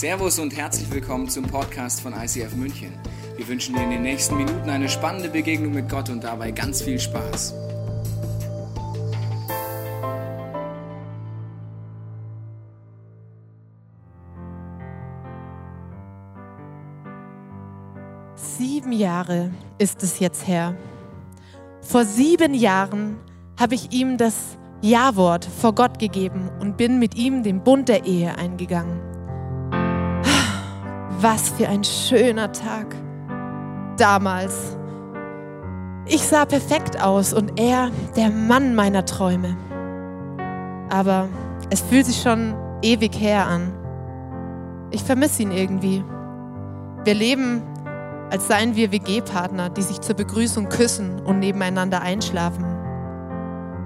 Servus 0.00 0.38
und 0.38 0.56
herzlich 0.56 0.90
willkommen 0.90 1.28
zum 1.28 1.44
Podcast 1.44 2.00
von 2.00 2.14
ICF 2.14 2.56
München. 2.56 2.94
Wir 3.36 3.46
wünschen 3.46 3.74
dir 3.74 3.82
in 3.82 3.90
den 3.90 4.00
nächsten 4.00 4.34
Minuten 4.34 4.70
eine 4.70 4.88
spannende 4.88 5.28
Begegnung 5.28 5.74
mit 5.74 5.90
Gott 5.90 6.08
und 6.08 6.24
dabei 6.24 6.52
ganz 6.52 6.80
viel 6.80 6.98
Spaß. 6.98 7.52
Sieben 18.36 18.92
Jahre 18.92 19.50
ist 19.76 20.02
es 20.02 20.18
jetzt 20.18 20.48
her. 20.48 20.74
Vor 21.82 22.06
sieben 22.06 22.54
Jahren 22.54 23.18
habe 23.58 23.74
ich 23.74 23.92
ihm 23.92 24.16
das 24.16 24.56
Ja-Wort 24.80 25.44
vor 25.44 25.74
Gott 25.74 25.98
gegeben 25.98 26.48
und 26.58 26.78
bin 26.78 26.98
mit 26.98 27.16
ihm 27.16 27.42
den 27.42 27.62
Bund 27.62 27.90
der 27.90 28.06
Ehe 28.06 28.38
eingegangen. 28.38 29.09
Was 31.22 31.50
für 31.50 31.68
ein 31.68 31.84
schöner 31.84 32.50
Tag. 32.50 32.96
Damals. 33.98 34.74
Ich 36.06 36.22
sah 36.22 36.46
perfekt 36.46 36.98
aus 37.02 37.34
und 37.34 37.60
er 37.60 37.90
der 38.16 38.30
Mann 38.30 38.74
meiner 38.74 39.04
Träume. 39.04 39.54
Aber 40.88 41.28
es 41.68 41.82
fühlt 41.82 42.06
sich 42.06 42.22
schon 42.22 42.54
ewig 42.80 43.20
her 43.20 43.46
an. 43.46 43.70
Ich 44.92 45.02
vermisse 45.02 45.42
ihn 45.42 45.50
irgendwie. 45.50 46.02
Wir 47.04 47.14
leben, 47.14 47.62
als 48.30 48.48
seien 48.48 48.74
wir 48.74 48.90
WG-Partner, 48.90 49.68
die 49.68 49.82
sich 49.82 50.00
zur 50.00 50.16
Begrüßung 50.16 50.70
küssen 50.70 51.20
und 51.20 51.38
nebeneinander 51.38 52.00
einschlafen. 52.00 52.64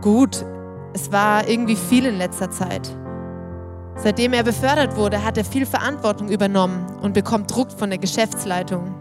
Gut, 0.03 0.45
es 0.93 1.11
war 1.11 1.49
irgendwie 1.49 1.77
viel 1.77 2.07
in 2.07 2.17
letzter 2.17 2.53
Zeit. 2.53 2.97
Seitdem 4.05 4.35
er 4.35 4.43
befördert 4.43 4.97
wurde, 4.97 5.25
hat 5.25 5.39
er 5.39 5.47
viel 5.47 5.65
Verantwortung 5.65 6.29
übernommen 6.29 6.85
und 7.01 7.15
bekommt 7.15 7.51
Druck 7.51 7.73
von 7.73 7.89
der 7.89 7.99
Geschäftsleitung. 7.99 8.95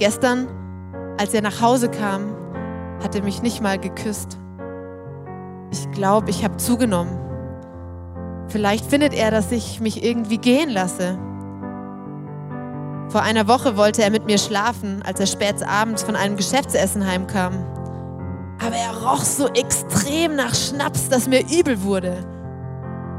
Gestern, 0.00 0.48
als 1.16 1.32
er 1.32 1.42
nach 1.42 1.60
Hause 1.60 1.88
kam, 1.88 2.34
hat 3.00 3.14
er 3.14 3.22
mich 3.22 3.40
nicht 3.40 3.62
mal 3.62 3.78
geküsst. 3.78 4.36
Ich 5.70 5.88
glaube, 5.92 6.30
ich 6.30 6.42
habe 6.42 6.56
zugenommen. 6.56 7.16
Vielleicht 8.48 8.84
findet 8.84 9.14
er, 9.14 9.30
dass 9.30 9.52
ich 9.52 9.78
mich 9.78 10.04
irgendwie 10.04 10.38
gehen 10.38 10.70
lasse. 10.70 11.16
Vor 13.10 13.22
einer 13.22 13.46
Woche 13.46 13.76
wollte 13.76 14.02
er 14.02 14.10
mit 14.10 14.26
mir 14.26 14.38
schlafen, 14.38 15.02
als 15.06 15.20
er 15.20 15.26
spät 15.26 15.62
abends 15.62 16.02
von 16.02 16.16
einem 16.16 16.36
Geschäftsessen 16.36 17.06
heimkam. 17.06 17.64
Aber 18.60 18.74
er 18.74 19.08
roch 19.08 19.22
so 19.22 19.46
extrem 19.50 20.34
nach 20.34 20.52
Schnaps, 20.52 21.08
dass 21.08 21.28
mir 21.28 21.42
übel 21.48 21.80
wurde. 21.84 22.33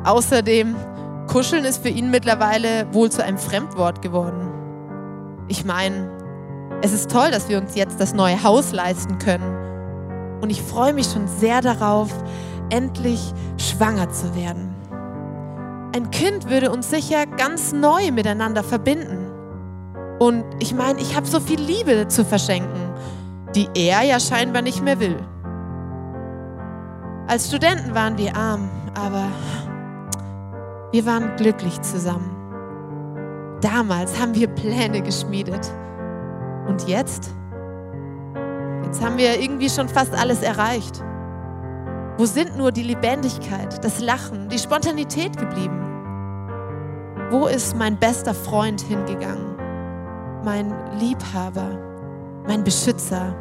Außerdem, 0.06 0.75
kuscheln 1.28 1.66
ist 1.66 1.81
für 1.81 1.89
ihn 1.89 2.11
mittlerweile 2.11 2.86
wohl 2.94 3.11
zu 3.11 3.23
einem 3.23 3.39
Fremdwort 3.39 4.03
geworden. 4.03 4.52
Ich 5.47 5.66
meine, 5.66 6.12
es 6.84 6.94
ist 6.94 7.09
toll, 7.09 7.31
dass 7.31 7.50
wir 7.50 7.59
uns 7.59 7.75
jetzt 7.75 8.00
das 8.00 8.14
neue 8.14 8.44
Haus 8.44 8.72
leisten 8.72 9.17
können. 9.17 10.39
Und 10.42 10.52
ich 10.52 10.62
freue 10.62 10.94
mich 10.94 11.08
schon 11.08 11.28
sehr 11.28 11.62
darauf, 11.62 12.12
endlich 12.70 13.34
schwanger 13.58 14.12
zu 14.12 14.36
werden. 14.36 14.75
Ein 15.95 16.12
Kind 16.12 16.50
würde 16.52 16.72
uns 16.72 16.92
sicher 16.92 17.25
ganz 17.25 17.73
neu 17.73 18.12
miteinander 18.12 18.64
verbinden. 18.64 19.31
Und 20.19 20.44
ich 20.59 20.75
meine, 20.75 21.00
ich 21.00 21.16
habe 21.16 21.25
so 21.25 21.40
viel 21.40 21.59
Liebe 21.59 22.08
zu 22.09 22.23
verschenken, 22.23 22.94
die 23.56 23.67
er 23.73 24.03
ja 24.03 24.19
scheinbar 24.19 24.62
nicht 24.62 24.84
mehr 24.84 25.00
will. 25.00 25.17
Als 27.28 27.47
Studenten 27.47 27.95
waren 27.95 28.19
wir 28.19 28.36
arm, 28.36 28.69
aber 28.94 29.31
wir 30.95 31.05
waren 31.05 31.35
glücklich 31.35 31.81
zusammen. 31.81 32.31
Damals 33.59 34.17
haben 34.17 34.33
wir 34.33 34.47
Pläne 34.47 35.01
geschmiedet. 35.01 35.69
Und 36.69 36.88
jetzt? 36.88 37.33
Jetzt 38.85 39.03
haben 39.03 39.17
wir 39.17 39.41
irgendwie 39.41 39.69
schon 39.69 39.89
fast 39.89 40.17
alles 40.17 40.41
erreicht. 40.41 41.03
Wo 42.17 42.25
sind 42.25 42.55
nur 42.57 42.72
die 42.72 42.84
Lebendigkeit, 42.84 43.84
das 43.84 44.00
Lachen, 44.00 44.47
die 44.47 44.57
Spontanität 44.57 45.35
geblieben? 45.35 45.81
Wo 47.29 47.47
ist 47.47 47.75
mein 47.75 47.97
bester 47.97 48.34
Freund 48.34 48.79
hingegangen? 48.79 49.57
Mein 50.45 50.73
Liebhaber, 50.97 51.78
mein 52.47 52.63
Beschützer? 52.63 53.35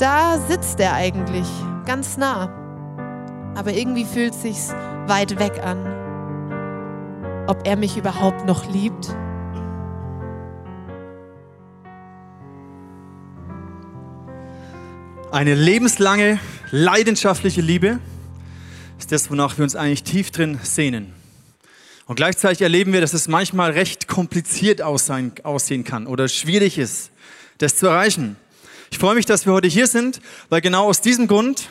Da 0.00 0.36
sitzt 0.48 0.80
er 0.80 0.94
eigentlich, 0.94 1.46
ganz 1.86 2.16
nah. 2.16 2.48
Aber 3.54 3.72
irgendwie 3.72 4.04
fühlt 4.04 4.34
sich's 4.34 4.74
weit 5.06 5.38
weg 5.38 5.62
an 5.64 5.97
ob 7.48 7.66
er 7.66 7.76
mich 7.76 7.96
überhaupt 7.96 8.46
noch 8.46 8.70
liebt. 8.70 9.08
Eine 15.32 15.54
lebenslange, 15.54 16.38
leidenschaftliche 16.70 17.62
Liebe 17.62 18.00
ist 18.98 19.12
das, 19.12 19.30
wonach 19.30 19.56
wir 19.56 19.64
uns 19.64 19.76
eigentlich 19.76 20.02
tief 20.02 20.30
drin 20.30 20.58
sehnen. 20.62 21.14
Und 22.06 22.16
gleichzeitig 22.16 22.62
erleben 22.62 22.92
wir, 22.92 23.00
dass 23.00 23.14
es 23.14 23.28
manchmal 23.28 23.70
recht 23.70 24.08
kompliziert 24.08 24.82
aussehen 24.82 25.84
kann 25.84 26.06
oder 26.06 26.28
schwierig 26.28 26.78
ist, 26.78 27.10
das 27.58 27.76
zu 27.76 27.86
erreichen. 27.86 28.36
Ich 28.90 28.98
freue 28.98 29.14
mich, 29.14 29.26
dass 29.26 29.46
wir 29.46 29.52
heute 29.52 29.68
hier 29.68 29.86
sind, 29.86 30.20
weil 30.48 30.60
genau 30.60 30.86
aus 30.86 31.00
diesem 31.00 31.26
Grund 31.26 31.68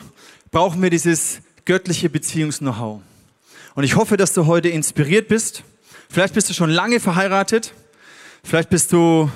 brauchen 0.50 0.82
wir 0.82 0.90
dieses 0.90 1.40
göttliche 1.64 2.08
Beziehungs-Know-how. 2.08 3.00
Und 3.74 3.84
ich 3.84 3.94
hoffe, 3.94 4.16
dass 4.16 4.32
du 4.32 4.46
heute 4.46 4.68
inspiriert 4.68 5.28
bist. 5.28 5.62
Vielleicht 6.10 6.32
bist 6.32 6.48
du 6.48 6.54
schon 6.54 6.70
lange 6.70 7.00
verheiratet. 7.00 7.74
Vielleicht 8.42 8.70
bist 8.70 8.92
du 8.92 9.30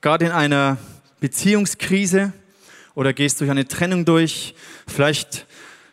gerade 0.00 0.26
in 0.26 0.32
einer 0.32 0.76
Beziehungskrise 1.20 2.32
oder 2.94 3.12
gehst 3.12 3.40
durch 3.40 3.50
eine 3.50 3.68
Trennung 3.68 4.04
durch. 4.04 4.54
Vielleicht 4.88 5.46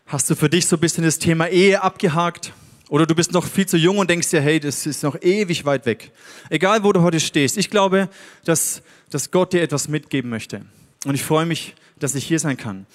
hast 0.08 0.30
du 0.30 0.36
für 0.36 0.50
dich 0.50 0.66
so 0.66 0.78
ein 0.78 0.80
bisschen 0.80 1.04
das 1.04 1.20
Thema 1.20 1.48
Ehe 1.50 1.84
abgehakt. 1.84 2.52
Oder 2.90 3.06
du 3.06 3.14
bist 3.14 3.32
noch 3.32 3.46
viel 3.46 3.68
zu 3.68 3.78
jung 3.78 4.00
und 4.00 4.10
denkst 4.10 4.30
dir, 4.30 4.42
hey, 4.42 4.60
das 4.60 4.88
ist 4.88 5.04
noch 5.04 5.22
ewig 5.22 5.66
weit 5.66 5.86
weg. 5.86 6.12
Egal, 6.50 6.84
wo 6.84 6.92
du 6.94 7.02
heute 7.02 7.20
stehst. 7.20 7.58
Ich 7.58 7.70
glaube, 7.70 8.10
dass, 8.44 8.82
dass 9.12 9.30
Gott 9.30 9.54
dir 9.54 9.62
etwas 9.62 9.88
mitgeben 9.88 10.32
möchte. 10.32 10.66
Und 11.06 11.14
ich 11.14 11.24
freue 11.24 11.46
mich, 11.46 11.76
dass 12.04 12.16
ich 12.16 12.26
hier 12.26 12.40
sein 12.40 12.58
kann. 12.58 12.86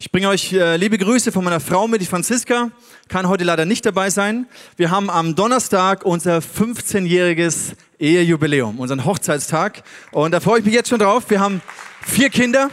Ich 0.00 0.10
bringe 0.10 0.28
euch 0.28 0.52
äh, 0.52 0.76
liebe 0.76 0.98
Grüße 0.98 1.30
von 1.30 1.44
meiner 1.44 1.60
Frau 1.60 1.86
mit, 1.86 2.00
die 2.00 2.06
Franziska, 2.06 2.70
kann 3.08 3.28
heute 3.28 3.44
leider 3.44 3.64
nicht 3.64 3.86
dabei 3.86 4.10
sein. 4.10 4.46
Wir 4.76 4.90
haben 4.90 5.08
am 5.08 5.36
Donnerstag 5.36 6.04
unser 6.04 6.38
15-jähriges 6.38 7.74
Ehejubiläum, 7.98 8.80
unseren 8.80 9.04
Hochzeitstag. 9.04 9.84
Und 10.10 10.32
da 10.32 10.40
freue 10.40 10.58
ich 10.58 10.64
mich 10.64 10.74
jetzt 10.74 10.88
schon 10.88 10.98
drauf. 10.98 11.30
Wir 11.30 11.40
haben 11.40 11.62
vier 12.02 12.28
Kinder. 12.28 12.70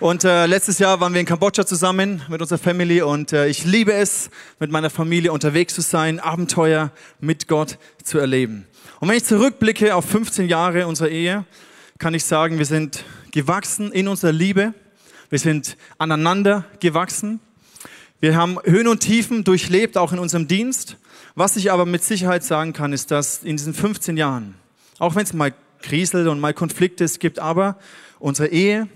Und 0.00 0.24
äh, 0.24 0.46
letztes 0.46 0.80
Jahr 0.80 0.98
waren 0.98 1.12
wir 1.12 1.20
in 1.20 1.26
Kambodscha 1.26 1.64
zusammen 1.64 2.22
mit 2.28 2.40
unserer 2.40 2.58
Family 2.58 3.02
und 3.02 3.32
äh, 3.32 3.46
ich 3.46 3.64
liebe 3.64 3.92
es, 3.92 4.30
mit 4.58 4.72
meiner 4.72 4.90
Familie 4.90 5.30
unterwegs 5.30 5.74
zu 5.74 5.80
sein, 5.80 6.18
Abenteuer 6.18 6.90
mit 7.20 7.46
Gott 7.46 7.78
zu 8.02 8.18
erleben. 8.18 8.66
Und 8.98 9.08
wenn 9.08 9.16
ich 9.16 9.24
zurückblicke 9.24 9.94
auf 9.94 10.04
15 10.06 10.48
Jahre 10.48 10.88
unserer 10.88 11.08
Ehe, 11.08 11.44
kann 11.98 12.14
ich 12.14 12.24
sagen, 12.24 12.58
wir 12.58 12.66
sind 12.66 13.04
gewachsen 13.32 13.90
in 13.90 14.06
unserer 14.06 14.32
Liebe. 14.32 14.74
Wir 15.30 15.38
sind 15.38 15.76
aneinander 15.98 16.64
gewachsen. 16.78 17.40
Wir 18.20 18.36
haben 18.36 18.58
Höhen 18.62 18.86
und 18.86 19.00
Tiefen 19.00 19.42
durchlebt, 19.42 19.98
auch 19.98 20.12
in 20.12 20.20
unserem 20.20 20.46
Dienst. 20.46 20.96
Was 21.34 21.56
ich 21.56 21.72
aber 21.72 21.86
mit 21.86 22.04
Sicherheit 22.04 22.44
sagen 22.44 22.72
kann, 22.72 22.92
ist, 22.92 23.10
dass 23.10 23.42
in 23.42 23.56
diesen 23.56 23.74
15 23.74 24.16
Jahren, 24.16 24.54
auch 24.98 25.16
wenn 25.16 25.24
es 25.24 25.32
mal 25.32 25.52
kriselt 25.80 26.28
und 26.28 26.38
mal 26.38 26.54
Konflikte 26.54 27.02
es 27.02 27.18
gibt, 27.18 27.40
aber 27.40 27.78
unsere 28.20 28.48
Ehe 28.48 28.86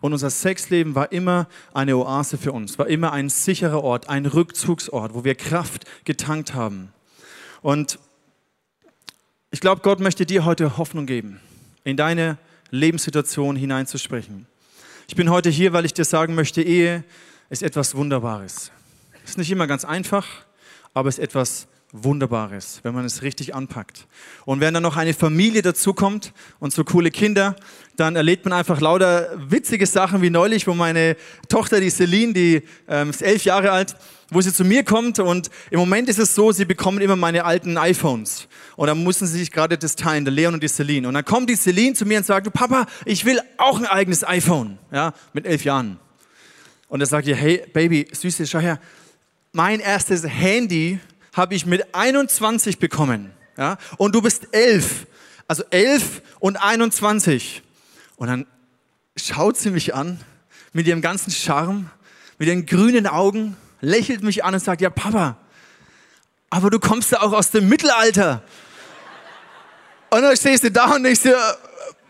und 0.00 0.12
unser 0.12 0.30
Sexleben 0.30 0.94
war 0.94 1.12
immer 1.12 1.46
eine 1.74 1.96
Oase 1.96 2.38
für 2.38 2.52
uns, 2.52 2.78
war 2.78 2.86
immer 2.86 3.12
ein 3.12 3.28
sicherer 3.28 3.84
Ort, 3.84 4.08
ein 4.08 4.24
Rückzugsort, 4.24 5.12
wo 5.12 5.24
wir 5.24 5.34
Kraft 5.34 5.84
getankt 6.04 6.54
haben. 6.54 6.92
Und 7.60 7.98
ich 9.50 9.60
glaube, 9.60 9.82
Gott 9.82 10.00
möchte 10.00 10.24
dir 10.24 10.44
heute 10.44 10.78
Hoffnung 10.78 11.06
geben 11.06 11.40
in 11.84 11.96
deine 11.96 12.38
Lebenssituation 12.70 13.56
hineinzusprechen. 13.56 14.46
Ich 15.08 15.16
bin 15.16 15.30
heute 15.30 15.50
hier, 15.50 15.72
weil 15.72 15.84
ich 15.84 15.94
dir 15.94 16.04
sagen 16.04 16.34
möchte, 16.34 16.62
Ehe 16.62 17.04
ist 17.48 17.62
etwas 17.62 17.94
Wunderbares. 17.94 18.70
Ist 19.24 19.38
nicht 19.38 19.50
immer 19.50 19.66
ganz 19.66 19.84
einfach, 19.84 20.26
aber 20.94 21.08
ist 21.08 21.18
etwas 21.18 21.66
Wunderbares, 21.92 22.80
wenn 22.84 22.94
man 22.94 23.04
es 23.04 23.22
richtig 23.22 23.54
anpackt. 23.54 24.06
Und 24.44 24.60
wenn 24.60 24.72
dann 24.72 24.82
noch 24.82 24.96
eine 24.96 25.12
Familie 25.12 25.60
dazukommt 25.60 26.32
und 26.60 26.72
so 26.72 26.84
coole 26.84 27.10
Kinder, 27.10 27.56
dann 27.96 28.14
erlebt 28.14 28.44
man 28.44 28.52
einfach 28.52 28.80
lauter 28.80 29.28
witzige 29.36 29.86
Sachen 29.86 30.22
wie 30.22 30.30
neulich, 30.30 30.68
wo 30.68 30.74
meine 30.74 31.16
Tochter, 31.48 31.80
die 31.80 31.90
Celine, 31.90 32.32
die 32.32 32.62
ähm, 32.88 33.10
ist 33.10 33.22
elf 33.22 33.44
Jahre 33.44 33.72
alt, 33.72 33.96
wo 34.30 34.40
sie 34.40 34.52
zu 34.52 34.64
mir 34.64 34.84
kommt 34.84 35.18
und 35.18 35.50
im 35.70 35.80
Moment 35.80 36.08
ist 36.08 36.20
es 36.20 36.32
so, 36.34 36.52
sie 36.52 36.64
bekommen 36.64 37.00
immer 37.00 37.16
meine 37.16 37.44
alten 37.44 37.76
iPhones 37.76 38.46
und 38.76 38.86
dann 38.86 39.02
müssen 39.02 39.26
sie 39.26 39.38
sich 39.40 39.50
gerade 39.50 39.76
das 39.76 39.96
teilen, 39.96 40.24
der 40.24 40.32
Leon 40.32 40.54
und 40.54 40.62
die 40.62 40.68
Celine. 40.68 41.08
Und 41.08 41.14
dann 41.14 41.24
kommt 41.24 41.50
die 41.50 41.56
Celine 41.56 41.94
zu 41.94 42.06
mir 42.06 42.18
und 42.18 42.24
sagt, 42.24 42.52
Papa, 42.52 42.86
ich 43.04 43.24
will 43.24 43.40
auch 43.58 43.80
ein 43.80 43.86
eigenes 43.86 44.22
iPhone, 44.24 44.78
ja, 44.92 45.12
mit 45.32 45.44
elf 45.44 45.64
Jahren. 45.64 45.98
Und 46.88 47.00
er 47.00 47.06
sagt 47.06 47.26
ihr, 47.26 47.34
hey 47.34 47.64
Baby, 47.72 48.06
Süße, 48.12 48.46
schau 48.46 48.60
her, 48.60 48.78
mein 49.52 49.80
erstes 49.80 50.24
Handy 50.24 51.00
habe 51.32 51.54
ich 51.54 51.66
mit 51.66 51.94
21 51.94 52.78
bekommen. 52.78 53.32
Ja? 53.56 53.76
Und 53.96 54.14
du 54.14 54.22
bist 54.22 54.48
elf. 54.52 55.06
Also 55.46 55.64
elf 55.70 56.22
und 56.38 56.56
21. 56.56 57.62
Und 58.16 58.28
dann 58.28 58.46
schaut 59.16 59.56
sie 59.56 59.70
mich 59.70 59.94
an 59.94 60.20
mit 60.72 60.86
ihrem 60.86 61.00
ganzen 61.00 61.30
Charme, 61.30 61.90
mit 62.38 62.48
ihren 62.48 62.66
grünen 62.66 63.06
Augen, 63.06 63.56
lächelt 63.80 64.22
mich 64.22 64.44
an 64.44 64.54
und 64.54 64.60
sagt, 64.60 64.80
ja 64.80 64.90
Papa, 64.90 65.36
aber 66.50 66.70
du 66.70 66.78
kommst 66.78 67.12
ja 67.12 67.22
auch 67.22 67.32
aus 67.32 67.50
dem 67.50 67.68
Mittelalter. 67.68 68.42
Und 70.10 70.22
dann 70.22 70.36
stehst 70.36 70.64
du 70.64 70.70
da 70.70 70.94
und 70.94 71.04
denkst 71.04 71.22
dir, 71.22 71.38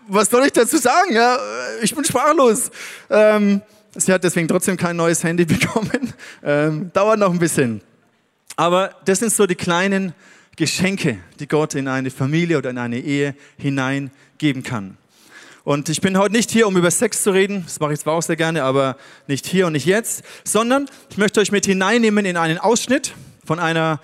was 0.08 0.28
soll 0.30 0.44
ich 0.46 0.52
dazu 0.52 0.78
sagen? 0.78 1.12
Ja, 1.12 1.38
ich 1.82 1.94
bin 1.94 2.04
sprachlos. 2.04 2.70
Ähm, 3.10 3.60
sie 3.94 4.12
hat 4.12 4.24
deswegen 4.24 4.48
trotzdem 4.48 4.76
kein 4.76 4.96
neues 4.96 5.22
Handy 5.22 5.44
bekommen. 5.46 6.12
Ähm, 6.42 6.90
dauert 6.92 7.18
noch 7.18 7.30
ein 7.30 7.38
bisschen. 7.38 7.82
Aber 8.60 8.94
das 9.06 9.20
sind 9.20 9.32
so 9.32 9.46
die 9.46 9.54
kleinen 9.54 10.12
Geschenke, 10.54 11.16
die 11.38 11.48
Gott 11.48 11.74
in 11.74 11.88
eine 11.88 12.10
Familie 12.10 12.58
oder 12.58 12.68
in 12.68 12.76
eine 12.76 12.98
Ehe 12.98 13.34
hineingeben 13.56 14.62
kann. 14.62 14.98
Und 15.64 15.88
ich 15.88 16.02
bin 16.02 16.18
heute 16.18 16.34
nicht 16.34 16.50
hier, 16.50 16.68
um 16.68 16.76
über 16.76 16.90
Sex 16.90 17.22
zu 17.22 17.30
reden, 17.30 17.62
das 17.64 17.80
mache 17.80 17.94
ich 17.94 18.00
zwar 18.00 18.12
auch 18.12 18.22
sehr 18.22 18.36
gerne, 18.36 18.62
aber 18.64 18.98
nicht 19.26 19.46
hier 19.46 19.66
und 19.66 19.72
nicht 19.72 19.86
jetzt, 19.86 20.24
sondern 20.44 20.90
ich 21.08 21.16
möchte 21.16 21.40
euch 21.40 21.50
mit 21.52 21.64
hineinnehmen 21.64 22.26
in 22.26 22.36
einen 22.36 22.58
Ausschnitt 22.58 23.14
von 23.46 23.58
einer 23.58 23.98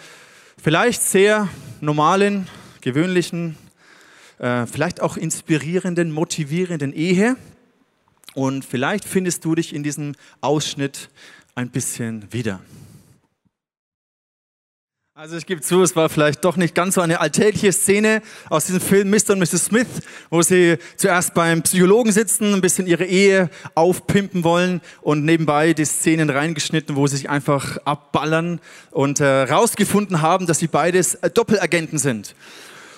vielleicht 0.56 1.02
sehr 1.02 1.50
normalen, 1.82 2.48
gewöhnlichen, 2.80 3.58
äh, 4.38 4.64
vielleicht 4.64 5.02
auch 5.02 5.18
inspirierenden, 5.18 6.10
motivierenden 6.12 6.94
Ehe. 6.94 7.36
Und 8.32 8.64
vielleicht 8.64 9.04
findest 9.04 9.44
du 9.44 9.54
dich 9.54 9.74
in 9.74 9.82
diesem 9.82 10.14
Ausschnitt 10.40 11.10
ein 11.54 11.68
bisschen 11.68 12.32
wieder. 12.32 12.60
Also 15.18 15.38
ich 15.38 15.46
gebe 15.46 15.62
zu, 15.62 15.82
es 15.82 15.96
war 15.96 16.10
vielleicht 16.10 16.44
doch 16.44 16.58
nicht 16.58 16.74
ganz 16.74 16.96
so 16.96 17.00
eine 17.00 17.20
alltägliche 17.20 17.72
Szene 17.72 18.20
aus 18.50 18.66
diesem 18.66 18.82
Film 18.82 19.08
Mr. 19.08 19.30
und 19.30 19.38
Mrs. 19.38 19.64
Smith, 19.64 19.86
wo 20.28 20.42
sie 20.42 20.76
zuerst 20.98 21.32
beim 21.32 21.62
Psychologen 21.62 22.12
sitzen, 22.12 22.52
ein 22.52 22.60
bisschen 22.60 22.86
ihre 22.86 23.06
Ehe 23.06 23.48
aufpimpen 23.74 24.44
wollen 24.44 24.82
und 25.00 25.24
nebenbei 25.24 25.72
die 25.72 25.86
Szenen 25.86 26.28
reingeschnitten, 26.28 26.96
wo 26.96 27.06
sie 27.06 27.16
sich 27.16 27.30
einfach 27.30 27.78
abballern 27.86 28.60
und 28.90 29.20
äh, 29.20 29.44
rausgefunden 29.44 30.20
haben, 30.20 30.46
dass 30.46 30.58
sie 30.58 30.66
beides 30.66 31.14
äh, 31.14 31.30
Doppelagenten 31.30 31.96
sind. 31.96 32.34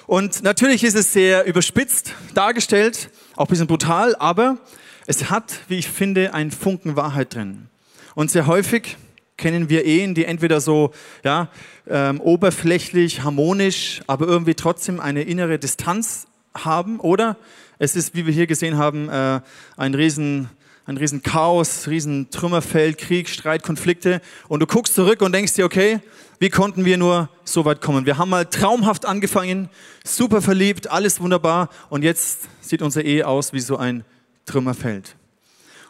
Und 0.09 0.43
natürlich 0.43 0.82
ist 0.82 0.97
es 0.97 1.12
sehr 1.12 1.47
überspitzt 1.47 2.14
dargestellt, 2.35 3.11
auch 3.37 3.47
ein 3.47 3.50
bisschen 3.50 3.69
brutal, 3.69 4.17
aber 4.17 4.59
es 5.06 5.31
hat, 5.31 5.61
wie 5.69 5.79
ich 5.79 5.88
finde, 5.88 6.35
einen 6.35 6.50
Funken 6.50 6.97
Wahrheit 6.97 7.37
drin. 7.37 7.69
Und 8.17 8.32
sehr 8.32 8.49
häufig 8.49 8.97
kennen 9.38 9.70
wir 9.70 9.87
Ehen, 9.87 10.14
die 10.14 10.26
entweder 10.26 10.61
so 10.61 10.93
ja, 11.25 11.49
ähm, 11.88 12.20
oberflächlich, 12.20 13.23
harmonisch, 13.23 14.02
aber 14.06 14.26
irgendwie 14.26 14.55
trotzdem 14.55 15.00
eine 15.00 15.23
innere 15.23 15.58
Distanz 15.58 16.26
haben. 16.55 17.00
Oder 17.00 17.38
es 17.79 17.96
ist, 17.96 18.14
wie 18.14 18.26
wir 18.26 18.35
hier 18.35 18.46
gesehen 18.46 18.76
haben, 18.76 19.08
äh, 19.08 19.40
ein 19.79 19.94
riesen 19.94 20.50
ein 20.88 20.96
riesen 20.96 21.23
Chaos, 21.23 21.87
riesen 21.87 22.31
Trümmerfeld, 22.31 22.96
Krieg, 22.96 23.29
Streit, 23.29 23.62
Konflikte. 23.62 24.23
Und 24.49 24.61
du 24.61 24.67
guckst 24.67 24.94
zurück 24.94 25.20
und 25.20 25.32
denkst 25.32 25.52
dir, 25.52 25.67
okay, 25.67 26.00
wie 26.38 26.49
konnten 26.49 26.87
wir 26.87 26.96
nur 26.96 27.29
so 27.44 27.67
weit 27.67 27.82
kommen? 27.82 28.06
Wir 28.06 28.17
haben 28.17 28.31
mal 28.31 28.46
traumhaft 28.46 29.05
angefangen, 29.05 29.69
super 30.02 30.40
verliebt, 30.40 30.90
alles 30.90 31.20
wunderbar. 31.20 31.69
Und 31.90 32.05
jetzt 32.05 32.49
sieht 32.62 32.81
unsere 32.81 33.05
Ehe 33.05 33.26
aus 33.26 33.52
wie 33.52 33.61
so 33.61 33.76
ein 33.76 34.02
Trümmerfeld. 34.46 35.14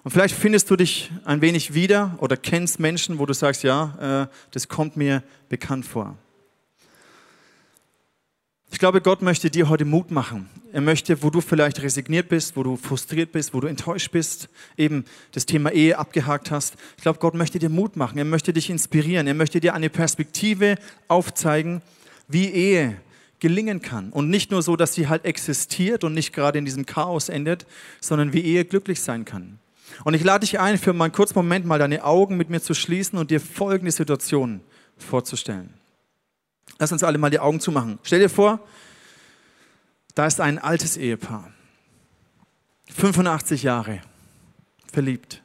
Und 0.04 0.10
vielleicht 0.12 0.34
findest 0.34 0.70
du 0.70 0.76
dich 0.76 1.10
ein 1.24 1.40
wenig 1.40 1.74
wieder 1.74 2.16
oder 2.18 2.36
kennst 2.36 2.80
Menschen, 2.80 3.18
wo 3.18 3.26
du 3.26 3.32
sagst, 3.32 3.62
ja, 3.62 4.24
äh, 4.24 4.34
das 4.52 4.68
kommt 4.68 4.96
mir 4.96 5.22
bekannt 5.48 5.84
vor. 5.84 6.16
Ich 8.70 8.78
glaube, 8.78 9.00
Gott 9.00 9.22
möchte 9.22 9.50
dir 9.50 9.68
heute 9.68 9.84
Mut 9.84 10.10
machen. 10.10 10.48
Er 10.72 10.82
möchte, 10.82 11.22
wo 11.22 11.30
du 11.30 11.40
vielleicht 11.40 11.82
resigniert 11.82 12.28
bist, 12.28 12.54
wo 12.54 12.62
du 12.62 12.76
frustriert 12.76 13.32
bist, 13.32 13.54
wo 13.54 13.60
du 13.60 13.66
enttäuscht 13.66 14.12
bist, 14.12 14.48
eben 14.76 15.04
das 15.32 15.46
Thema 15.46 15.72
Ehe 15.72 15.98
abgehakt 15.98 16.50
hast. 16.50 16.74
Ich 16.96 17.02
glaube, 17.02 17.18
Gott 17.18 17.34
möchte 17.34 17.58
dir 17.58 17.70
Mut 17.70 17.96
machen. 17.96 18.18
Er 18.18 18.26
möchte 18.26 18.52
dich 18.52 18.68
inspirieren. 18.68 19.26
Er 19.26 19.34
möchte 19.34 19.60
dir 19.60 19.74
eine 19.74 19.88
Perspektive 19.88 20.76
aufzeigen, 21.08 21.80
wie 22.28 22.50
Ehe 22.50 23.00
gelingen 23.40 23.80
kann. 23.80 24.10
Und 24.10 24.28
nicht 24.28 24.50
nur 24.50 24.62
so, 24.62 24.76
dass 24.76 24.94
sie 24.94 25.08
halt 25.08 25.24
existiert 25.24 26.04
und 26.04 26.12
nicht 26.12 26.32
gerade 26.32 26.58
in 26.58 26.64
diesem 26.66 26.84
Chaos 26.84 27.30
endet, 27.30 27.66
sondern 28.00 28.32
wie 28.32 28.42
Ehe 28.42 28.64
glücklich 28.64 29.00
sein 29.00 29.24
kann. 29.24 29.58
Und 30.04 30.14
ich 30.14 30.24
lade 30.24 30.40
dich 30.40 30.58
ein, 30.58 30.78
für 30.78 30.92
mal 30.92 31.06
einen 31.06 31.12
kurzen 31.12 31.34
Moment 31.34 31.66
mal 31.66 31.78
deine 31.78 32.04
Augen 32.04 32.36
mit 32.36 32.50
mir 32.50 32.60
zu 32.60 32.74
schließen 32.74 33.18
und 33.18 33.30
dir 33.30 33.40
folgende 33.40 33.92
Situation 33.92 34.60
vorzustellen. 34.96 35.74
Lass 36.78 36.92
uns 36.92 37.02
alle 37.02 37.18
mal 37.18 37.30
die 37.30 37.40
Augen 37.40 37.60
zumachen. 37.60 37.98
Stell 38.02 38.20
dir 38.20 38.28
vor, 38.28 38.60
da 40.14 40.26
ist 40.26 40.40
ein 40.40 40.58
altes 40.58 40.96
Ehepaar, 40.96 41.52
85 42.90 43.62
Jahre, 43.62 44.00
verliebt. 44.90 45.42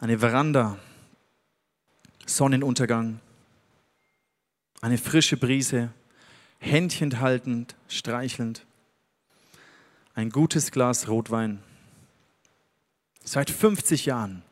Eine 0.00 0.18
Veranda, 0.18 0.78
Sonnenuntergang, 2.26 3.20
eine 4.80 4.98
frische 4.98 5.36
Brise, 5.36 5.90
Händchen 6.58 7.20
haltend, 7.20 7.76
streichelnd, 7.88 8.66
ein 10.14 10.30
gutes 10.30 10.70
Glas 10.70 11.08
Rotwein 11.08 11.62
Seit 13.26 13.48
50 13.48 14.04
Jahren. 14.04 14.42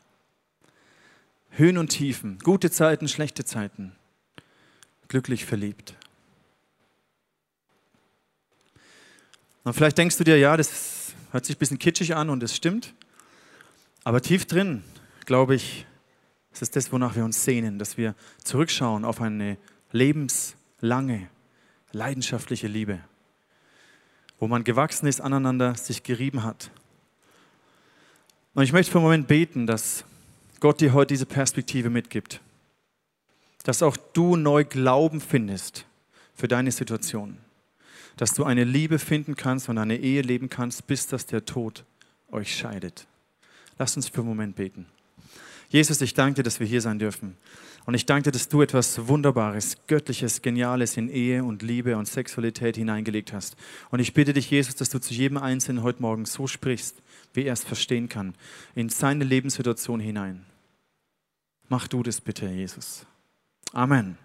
Höhen 1.51 1.77
und 1.77 1.89
Tiefen, 1.89 2.39
gute 2.39 2.71
Zeiten, 2.71 3.07
schlechte 3.07 3.45
Zeiten. 3.45 3.95
Glücklich 5.07 5.45
verliebt. 5.45 5.95
Und 9.63 9.73
vielleicht 9.73 9.99
denkst 9.99 10.17
du 10.17 10.23
dir, 10.23 10.39
ja, 10.39 10.57
das 10.57 11.13
hört 11.31 11.45
sich 11.45 11.55
ein 11.55 11.59
bisschen 11.59 11.77
kitschig 11.77 12.15
an 12.15 12.31
und 12.31 12.41
es 12.41 12.55
stimmt. 12.55 12.95
Aber 14.03 14.21
tief 14.21 14.45
drin, 14.47 14.83
glaube 15.25 15.53
ich, 15.53 15.85
ist 16.51 16.63
es 16.63 16.71
das, 16.71 16.91
wonach 16.91 17.15
wir 17.15 17.23
uns 17.23 17.45
sehnen, 17.45 17.77
dass 17.77 17.97
wir 17.97 18.15
zurückschauen 18.43 19.05
auf 19.05 19.21
eine 19.21 19.59
lebenslange, 19.91 21.29
leidenschaftliche 21.91 22.67
Liebe, 22.67 22.99
wo 24.39 24.47
man 24.47 24.63
gewachsen 24.63 25.05
ist 25.05 25.21
aneinander, 25.21 25.75
sich 25.75 26.01
gerieben 26.01 26.43
hat 26.43 26.71
und 28.53 28.63
ich 28.63 28.73
möchte 28.73 28.91
für 28.91 28.99
einen 28.99 29.05
Moment 29.05 29.27
beten, 29.27 29.65
dass 29.67 30.05
Gott 30.59 30.79
dir 30.79 30.93
heute 30.93 31.13
diese 31.13 31.25
Perspektive 31.25 31.89
mitgibt. 31.89 32.39
Dass 33.63 33.81
auch 33.81 33.97
du 33.97 34.35
neu 34.35 34.63
Glauben 34.63 35.21
findest 35.21 35.85
für 36.35 36.47
deine 36.47 36.71
Situation. 36.71 37.37
Dass 38.17 38.33
du 38.33 38.43
eine 38.43 38.63
Liebe 38.63 38.99
finden 38.99 39.35
kannst 39.35 39.69
und 39.69 39.77
eine 39.77 39.97
Ehe 39.97 40.21
leben 40.21 40.49
kannst, 40.49 40.87
bis 40.87 41.07
dass 41.07 41.25
der 41.25 41.45
Tod 41.45 41.83
euch 42.31 42.55
scheidet. 42.55 43.07
Lass 43.77 43.95
uns 43.95 44.07
für 44.07 44.21
einen 44.21 44.29
Moment 44.29 44.55
beten. 44.55 44.85
Jesus, 45.69 46.01
ich 46.01 46.13
danke 46.13 46.35
dir, 46.35 46.43
dass 46.43 46.59
wir 46.59 46.67
hier 46.67 46.81
sein 46.81 46.99
dürfen. 46.99 47.35
Und 47.85 47.95
ich 47.95 48.05
danke 48.05 48.23
dir, 48.23 48.31
dass 48.31 48.47
du 48.47 48.61
etwas 48.61 49.07
Wunderbares, 49.07 49.77
Göttliches, 49.87 50.41
Geniales 50.41 50.95
in 50.95 51.09
Ehe 51.09 51.43
und 51.43 51.61
Liebe 51.61 51.97
und 51.97 52.07
Sexualität 52.07 52.77
hineingelegt 52.77 53.33
hast. 53.33 53.57
Und 53.89 53.99
ich 53.99 54.13
bitte 54.13 54.31
dich, 54.31 54.49
Jesus, 54.49 54.75
dass 54.75 54.89
du 54.89 54.99
zu 54.99 55.13
jedem 55.13 55.37
Einzelnen 55.37 55.83
heute 55.83 56.01
Morgen 56.01 56.25
so 56.25 56.47
sprichst, 56.47 56.95
wie 57.33 57.43
er 57.43 57.53
es 57.53 57.63
verstehen 57.63 58.07
kann, 58.07 58.35
in 58.73 58.87
seine 58.87 59.25
Lebenssituation 59.25 59.99
hinein. 59.99 60.45
Mach 61.67 61.87
du 61.87 62.03
das 62.03 62.21
bitte, 62.21 62.47
Jesus. 62.47 63.05
Amen. 63.73 64.17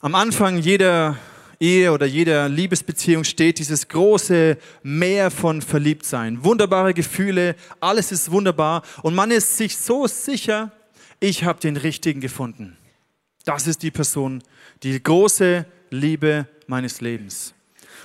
Am 0.00 0.14
Anfang 0.14 0.58
jeder 0.58 1.16
Ehe 1.58 1.92
oder 1.92 2.06
jeder 2.06 2.48
Liebesbeziehung 2.48 3.24
steht 3.24 3.58
dieses 3.58 3.88
große 3.88 4.58
Meer 4.82 5.30
von 5.30 5.62
Verliebtsein. 5.62 6.44
Wunderbare 6.44 6.92
Gefühle, 6.92 7.56
alles 7.80 8.12
ist 8.12 8.30
wunderbar 8.30 8.82
und 9.02 9.14
man 9.14 9.30
ist 9.30 9.56
sich 9.56 9.76
so 9.76 10.06
sicher, 10.06 10.72
ich 11.20 11.44
habe 11.44 11.60
den 11.60 11.76
Richtigen 11.76 12.20
gefunden. 12.20 12.76
Das 13.44 13.66
ist 13.66 13.82
die 13.82 13.90
Person, 13.90 14.42
die 14.82 15.02
große 15.02 15.64
Liebe 15.90 16.46
meines 16.66 17.00
Lebens. 17.00 17.54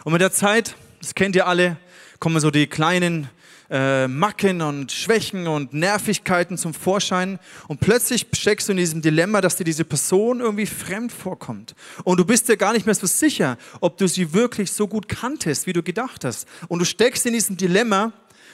Und 0.03 0.13
mit 0.13 0.21
der 0.21 0.31
Zeit, 0.31 0.75
das 1.01 1.15
kennt 1.15 1.35
ihr 1.35 1.47
alle, 1.47 1.77
kommen 2.19 2.39
so 2.39 2.51
die 2.51 2.67
kleinen 2.67 3.29
äh, 3.71 4.07
Macken 4.07 4.61
und 4.61 4.91
Schwächen 4.91 5.47
und 5.47 5.73
Nervigkeiten 5.73 6.57
zum 6.57 6.73
Vorschein 6.73 7.39
und 7.69 7.79
plötzlich 7.79 8.27
steckst 8.33 8.67
du 8.67 8.73
in 8.73 8.77
diesem 8.77 9.01
Dilemma, 9.01 9.39
dass 9.39 9.55
dir 9.55 9.63
diese 9.63 9.85
Person 9.85 10.41
irgendwie 10.41 10.65
fremd 10.65 11.11
vorkommt 11.11 11.73
und 12.03 12.19
du 12.19 12.25
bist 12.25 12.49
dir 12.49 12.57
gar 12.57 12.73
nicht 12.73 12.85
mehr 12.85 12.95
so 12.95 13.07
sicher, 13.07 13.57
ob 13.79 13.97
du 13.97 14.07
sie 14.07 14.33
wirklich 14.33 14.71
so 14.71 14.87
gut 14.87 15.07
kanntest, 15.07 15.67
wie 15.67 15.73
du 15.73 15.81
gedacht 15.81 16.25
hast. 16.25 16.47
Und 16.67 16.79
du 16.79 16.85
steckst 16.85 17.25
in 17.25 17.33
diesem 17.33 17.55
Dilemma, 17.55 18.11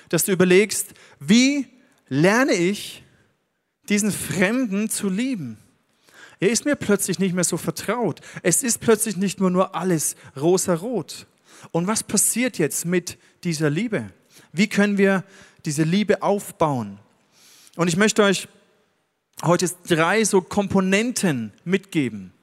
dass 0.10 0.26
du 0.26 0.32
überlegst, 0.32 0.94
wie 1.20 1.68
lerne 2.08 2.54
ich 2.54 3.04
diesen 3.90 4.12
Fremden 4.12 4.90
zu 4.90 5.10
lieben? 5.10 5.58
Er 6.40 6.50
ist 6.50 6.66
mir 6.66 6.76
plötzlich 6.76 7.18
nicht 7.18 7.34
mehr 7.34 7.44
so 7.44 7.58
vertraut. 7.58 8.22
Es 8.44 8.62
ist 8.62 8.80
plötzlich 8.80 9.18
nicht 9.18 9.40
nur, 9.40 9.50
nur 9.50 9.76
alles 9.76 10.16
rosa-rot. 10.40 11.26
Und 11.72 11.88
was 11.88 12.04
passiert 12.04 12.60
jetzt 12.60 12.86
mit 12.86 13.18
dieser 13.44 13.72
Liebe? 13.72 14.12
Wie 14.52 14.68
können 14.68 14.98
wir 14.98 15.24
diese 15.66 15.84
Liebe 15.84 16.22
aufbauen? 16.22 17.00
Und 17.76 17.88
ich 17.88 17.98
möchte 17.98 18.24
euch 18.24 18.48
heute 19.44 19.70
drei 19.88 20.24
so 20.24 20.42
Komponenten 20.42 21.54
mitgeben, 21.64 22.34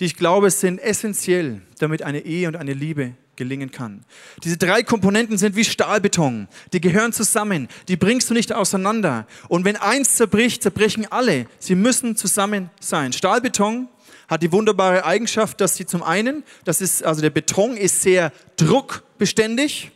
die 0.00 0.06
ich 0.06 0.16
glaube, 0.16 0.50
sind 0.50 0.78
essentiell, 0.80 1.62
damit 1.78 2.02
eine 2.02 2.20
Ehe 2.20 2.48
und 2.48 2.56
eine 2.56 2.72
Liebe 2.72 3.14
gelingen 3.36 3.70
kann. 3.70 4.04
Diese 4.42 4.56
drei 4.56 4.82
Komponenten 4.82 5.38
sind 5.38 5.56
wie 5.56 5.64
Stahlbeton. 5.64 6.48
Die 6.72 6.80
gehören 6.80 7.12
zusammen. 7.12 7.68
Die 7.88 7.96
bringst 7.96 8.30
du 8.30 8.34
nicht 8.34 8.52
auseinander. 8.52 9.26
Und 9.48 9.64
wenn 9.64 9.76
eins 9.76 10.16
zerbricht, 10.16 10.62
zerbrechen 10.62 11.10
alle. 11.10 11.46
Sie 11.58 11.74
müssen 11.74 12.16
zusammen 12.16 12.70
sein. 12.80 13.12
Stahlbeton 13.12 13.88
hat 14.28 14.42
die 14.42 14.52
wunderbare 14.52 15.04
Eigenschaft, 15.04 15.60
dass 15.60 15.76
sie 15.76 15.86
zum 15.86 16.02
einen, 16.02 16.44
das 16.64 16.80
ist, 16.80 17.04
also 17.04 17.20
der 17.20 17.30
Beton 17.30 17.76
ist 17.76 18.02
sehr 18.02 18.32
druckbeständig 18.56 19.90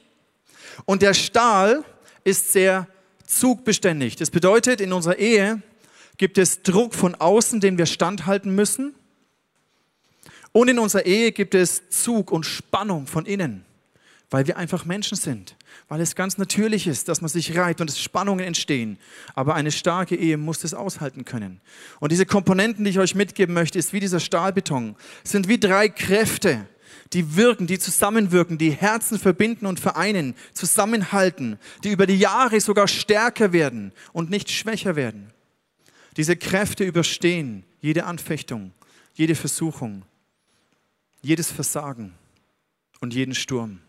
und 0.85 1.03
der 1.03 1.15
Stahl 1.15 1.85
ist 2.25 2.53
sehr 2.53 2.87
zugbeständig. 3.27 4.17
Das 4.17 4.31
bedeutet, 4.31 4.81
in 4.81 4.93
unserer 4.93 5.19
Ehe 5.19 5.63
gibt 6.17 6.39
es 6.39 6.63
Druck 6.63 6.95
von 6.95 7.15
außen, 7.15 7.61
den 7.61 7.79
wir 7.79 7.87
standhalten 7.87 8.55
müssen. 8.55 8.95
Und 10.53 10.69
in 10.69 10.79
unserer 10.79 11.07
Ehe 11.07 11.33
gibt 11.33 11.55
es 11.55 11.89
Zug 11.91 12.33
und 12.33 12.45
Spannung 12.45 13.07
von 13.07 13.27
innen, 13.27 13.65
weil 14.31 14.47
wir 14.47 14.57
einfach 14.57 14.85
Menschen 14.85 15.17
sind, 15.17 15.57
weil 15.89 16.01
es 16.01 16.17
ganz 16.17 16.39
natürlich 16.39 16.87
ist, 16.87 17.09
dass 17.09 17.21
man 17.21 17.29
sich 17.29 17.57
reibt 17.57 17.81
und 17.81 17.91
es 17.91 18.01
Spannungen 18.01 18.45
entstehen. 18.45 18.99
Aber 19.35 19.55
eine 19.55 19.71
starke 19.71 20.17
Ehe 20.17 20.37
muss 20.37 20.61
das 20.61 20.75
aushalten 20.75 21.25
können. 21.25 21.61
Und 22.01 22.13
diese 22.13 22.27
Komponenten, 22.27 22.85
die 22.85 22.91
ich 22.91 22.99
euch 22.99 23.15
mitgeben 23.15 23.55
möchte, 23.55 23.79
ist 23.79 23.93
wie 23.93 24.01
dieser 24.01 24.21
Stahlbeton, 24.21 24.97
sind 25.23 25.49
wie 25.49 25.61
drei 25.61 25.89
Kräfte, 25.89 26.67
die 27.13 27.37
wirken, 27.37 27.67
die 27.67 27.79
zusammenwirken, 27.79 28.59
die 28.59 28.71
Herzen 28.71 29.19
verbinden 29.19 29.67
und 29.67 29.81
vereinen, 29.81 30.35
zusammenhalten, 30.53 31.59
die 31.85 31.91
über 31.91 32.07
die 32.07 32.19
Jahre 32.19 32.61
sogar 32.61 32.89
stärker 32.89 33.53
werden 33.53 33.93
und 34.13 34.31
nicht 34.31 34.51
schwächer 34.51 34.97
werden. 34.97 35.33
Diese 36.17 36.37
Kräfte 36.37 36.85
überstehen 36.85 37.65
jede 37.81 38.05
Anfechtung, 38.05 38.73
jede 39.15 39.35
Versuchung, 39.35 40.05
jedes 41.23 41.51
Versagen 41.51 42.15
und 43.01 43.15
jeden 43.15 43.35
Sturm. 43.35 43.81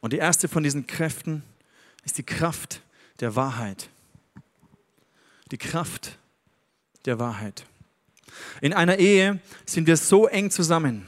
Und 0.00 0.12
die 0.12 0.18
erste 0.18 0.48
von 0.48 0.62
diesen 0.62 0.86
Kräften 0.86 1.42
ist 2.04 2.18
die 2.18 2.22
Kraft 2.22 2.82
der 3.20 3.36
Wahrheit. 3.36 3.90
Die 5.50 5.58
Kraft 5.58 6.18
der 7.04 7.18
Wahrheit. 7.18 7.66
In 8.60 8.72
einer 8.72 8.98
Ehe 8.98 9.40
sind 9.66 9.86
wir 9.86 9.96
so 9.96 10.26
eng 10.26 10.50
zusammen, 10.50 11.06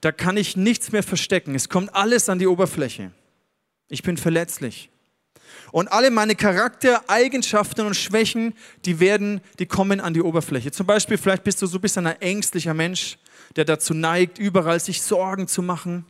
da 0.00 0.12
kann 0.12 0.36
ich 0.36 0.56
nichts 0.56 0.92
mehr 0.92 1.02
verstecken. 1.02 1.54
Es 1.54 1.68
kommt 1.68 1.94
alles 1.94 2.28
an 2.28 2.38
die 2.38 2.46
Oberfläche. 2.46 3.10
Ich 3.88 4.02
bin 4.02 4.16
verletzlich. 4.16 4.90
Und 5.72 5.88
alle 5.88 6.10
meine 6.10 6.34
Charaktereigenschaften 6.34 7.86
und 7.86 7.94
Schwächen, 7.94 8.54
die 8.84 9.00
werden, 9.00 9.40
die 9.58 9.66
kommen 9.66 10.00
an 10.00 10.14
die 10.14 10.22
Oberfläche. 10.22 10.72
Zum 10.72 10.86
Beispiel, 10.86 11.16
vielleicht 11.16 11.44
bist 11.44 11.62
du 11.62 11.66
so 11.66 11.78
ein 11.78 11.80
bisschen 11.80 12.06
ein 12.06 12.20
ängstlicher 12.20 12.74
Mensch 12.74 13.18
der 13.56 13.64
dazu 13.64 13.94
neigt, 13.94 14.38
überall 14.38 14.80
sich 14.80 15.02
Sorgen 15.02 15.46
zu 15.48 15.62
machen. 15.62 16.04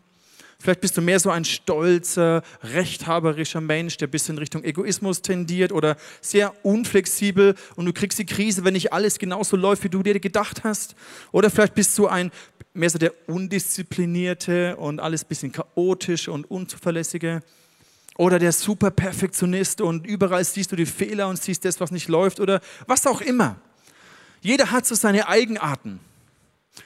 Vielleicht 0.64 0.80
bist 0.80 0.96
du 0.96 1.02
mehr 1.02 1.20
so 1.20 1.28
ein 1.28 1.44
stolzer, 1.44 2.42
rechthaberischer 2.62 3.60
Mensch, 3.60 3.98
der 3.98 4.08
ein 4.08 4.10
bisschen 4.10 4.38
Richtung 4.38 4.64
Egoismus 4.64 5.20
tendiert 5.20 5.72
oder 5.72 5.98
sehr 6.22 6.54
unflexibel 6.64 7.54
und 7.76 7.84
du 7.84 7.92
kriegst 7.92 8.18
die 8.18 8.24
Krise, 8.24 8.64
wenn 8.64 8.72
nicht 8.72 8.90
alles 8.90 9.18
genauso 9.18 9.58
läuft, 9.58 9.84
wie 9.84 9.90
du 9.90 10.02
dir 10.02 10.18
gedacht 10.18 10.64
hast. 10.64 10.94
Oder 11.32 11.50
vielleicht 11.50 11.74
bist 11.74 11.98
du 11.98 12.06
ein 12.06 12.30
mehr 12.72 12.88
so 12.88 12.96
der 12.96 13.12
undisziplinierte 13.26 14.76
und 14.76 15.00
alles 15.00 15.24
ein 15.24 15.28
bisschen 15.28 15.52
chaotisch 15.52 16.28
und 16.28 16.50
unzuverlässige. 16.50 17.42
Oder 18.16 18.38
der 18.38 18.52
Superperfektionist 18.52 19.82
und 19.82 20.06
überall 20.06 20.44
siehst 20.46 20.72
du 20.72 20.76
die 20.76 20.86
Fehler 20.86 21.28
und 21.28 21.42
siehst 21.42 21.66
das, 21.66 21.78
was 21.78 21.90
nicht 21.90 22.08
läuft 22.08 22.40
oder 22.40 22.62
was 22.86 23.06
auch 23.06 23.20
immer. 23.20 23.56
Jeder 24.40 24.70
hat 24.70 24.86
so 24.86 24.94
seine 24.94 25.28
Eigenarten 25.28 26.00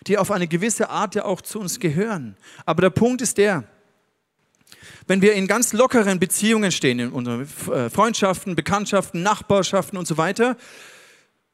die 0.07 0.18
auf 0.18 0.30
eine 0.30 0.47
gewisse 0.47 0.90
Art 0.90 1.14
ja 1.14 1.25
auch 1.25 1.40
zu 1.40 1.61
uns 1.61 1.80
gehören. 1.80 2.37
Aber 2.66 2.83
der 2.83 2.90
Punkt 2.90 3.23
ist 3.23 3.38
der, 3.38 3.64
wenn 5.07 5.23
wir 5.23 5.33
in 5.35 5.47
ganz 5.47 5.73
lockeren 5.73 6.18
Beziehungen 6.18 6.71
stehen, 6.71 6.99
in 6.99 7.11
unseren 7.11 7.42
äh, 7.73 7.90
Freundschaften, 7.90 8.54
Bekanntschaften, 8.54 9.23
Nachbarschaften 9.23 9.99
und 9.99 10.07
so 10.07 10.16
weiter, 10.18 10.57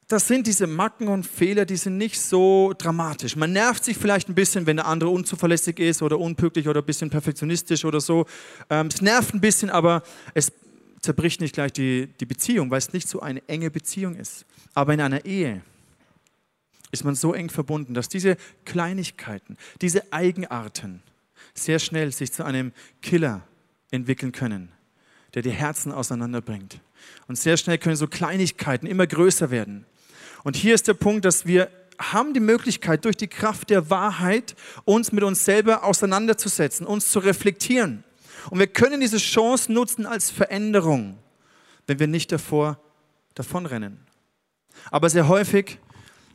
das 0.08 0.28
sind 0.28 0.46
diese 0.46 0.66
Macken 0.66 1.08
und 1.08 1.24
Fehler, 1.24 1.64
die 1.64 1.76
sind 1.76 1.96
nicht 1.96 2.20
so 2.20 2.74
dramatisch. 2.76 3.36
Man 3.36 3.52
nervt 3.52 3.84
sich 3.84 3.96
vielleicht 3.96 4.28
ein 4.28 4.34
bisschen, 4.34 4.66
wenn 4.66 4.76
der 4.76 4.86
andere 4.86 5.10
unzuverlässig 5.10 5.78
ist 5.78 6.02
oder 6.02 6.18
unpünktlich 6.18 6.68
oder 6.68 6.82
ein 6.82 6.86
bisschen 6.86 7.08
perfektionistisch 7.08 7.84
oder 7.84 8.00
so. 8.00 8.26
Ähm, 8.68 8.88
es 8.88 9.00
nervt 9.00 9.34
ein 9.34 9.40
bisschen, 9.40 9.70
aber 9.70 10.02
es 10.34 10.52
zerbricht 11.00 11.40
nicht 11.40 11.54
gleich 11.54 11.72
die, 11.72 12.08
die 12.20 12.26
Beziehung, 12.26 12.70
weil 12.70 12.78
es 12.78 12.92
nicht 12.92 13.08
so 13.08 13.20
eine 13.20 13.46
enge 13.48 13.70
Beziehung 13.70 14.16
ist. 14.16 14.44
Aber 14.74 14.92
in 14.92 15.00
einer 15.00 15.24
Ehe, 15.24 15.62
ist 16.94 17.04
man 17.04 17.14
so 17.14 17.34
eng 17.34 17.50
verbunden, 17.50 17.92
dass 17.92 18.08
diese 18.08 18.36
Kleinigkeiten, 18.64 19.58
diese 19.82 20.12
Eigenarten 20.12 21.02
sehr 21.52 21.78
schnell 21.78 22.12
sich 22.12 22.32
zu 22.32 22.44
einem 22.44 22.72
Killer 23.02 23.42
entwickeln 23.90 24.32
können, 24.32 24.72
der 25.34 25.42
die 25.42 25.50
Herzen 25.50 25.92
auseinanderbringt. 25.92 26.80
Und 27.28 27.36
sehr 27.36 27.56
schnell 27.56 27.78
können 27.78 27.96
so 27.96 28.06
Kleinigkeiten 28.06 28.86
immer 28.86 29.06
größer 29.06 29.50
werden. 29.50 29.84
Und 30.44 30.56
hier 30.56 30.74
ist 30.74 30.88
der 30.88 30.94
Punkt, 30.94 31.24
dass 31.24 31.46
wir 31.46 31.68
haben 31.98 32.32
die 32.32 32.40
Möglichkeit, 32.40 33.04
durch 33.04 33.16
die 33.16 33.28
Kraft 33.28 33.70
der 33.70 33.90
Wahrheit 33.90 34.56
uns 34.84 35.12
mit 35.12 35.22
uns 35.22 35.44
selber 35.44 35.84
auseinanderzusetzen, 35.84 36.86
uns 36.86 37.08
zu 37.10 37.18
reflektieren. 37.18 38.04
Und 38.50 38.58
wir 38.58 38.66
können 38.66 39.00
diese 39.00 39.18
Chance 39.18 39.72
nutzen 39.72 40.06
als 40.06 40.30
Veränderung, 40.30 41.18
wenn 41.86 41.98
wir 41.98 42.08
nicht 42.08 42.32
davor 42.32 42.78
davonrennen. 43.34 43.98
Aber 44.90 45.08
sehr 45.08 45.28
häufig 45.28 45.78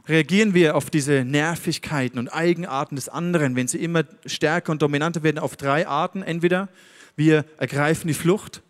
reagieren 0.10 0.56
wir 0.56 0.76
auf 0.76 0.90
diese 0.90 1.24
Nervigkeiten 1.24 2.18
und 2.18 2.30
Eigenarten 2.30 2.96
des 2.96 3.10
anderen, 3.10 3.56
wenn 3.56 3.68
sie 3.68 3.78
immer 3.78 4.04
stärker 4.26 4.72
und 4.72 4.82
dominanter 4.82 5.22
werden, 5.22 5.38
auf 5.38 5.56
drei 5.56 5.88
Arten. 5.88 6.24
Entweder 6.24 6.68
wir 7.16 7.46
ergreifen 7.58 8.08
die 8.08 8.16
Flucht 8.16 8.64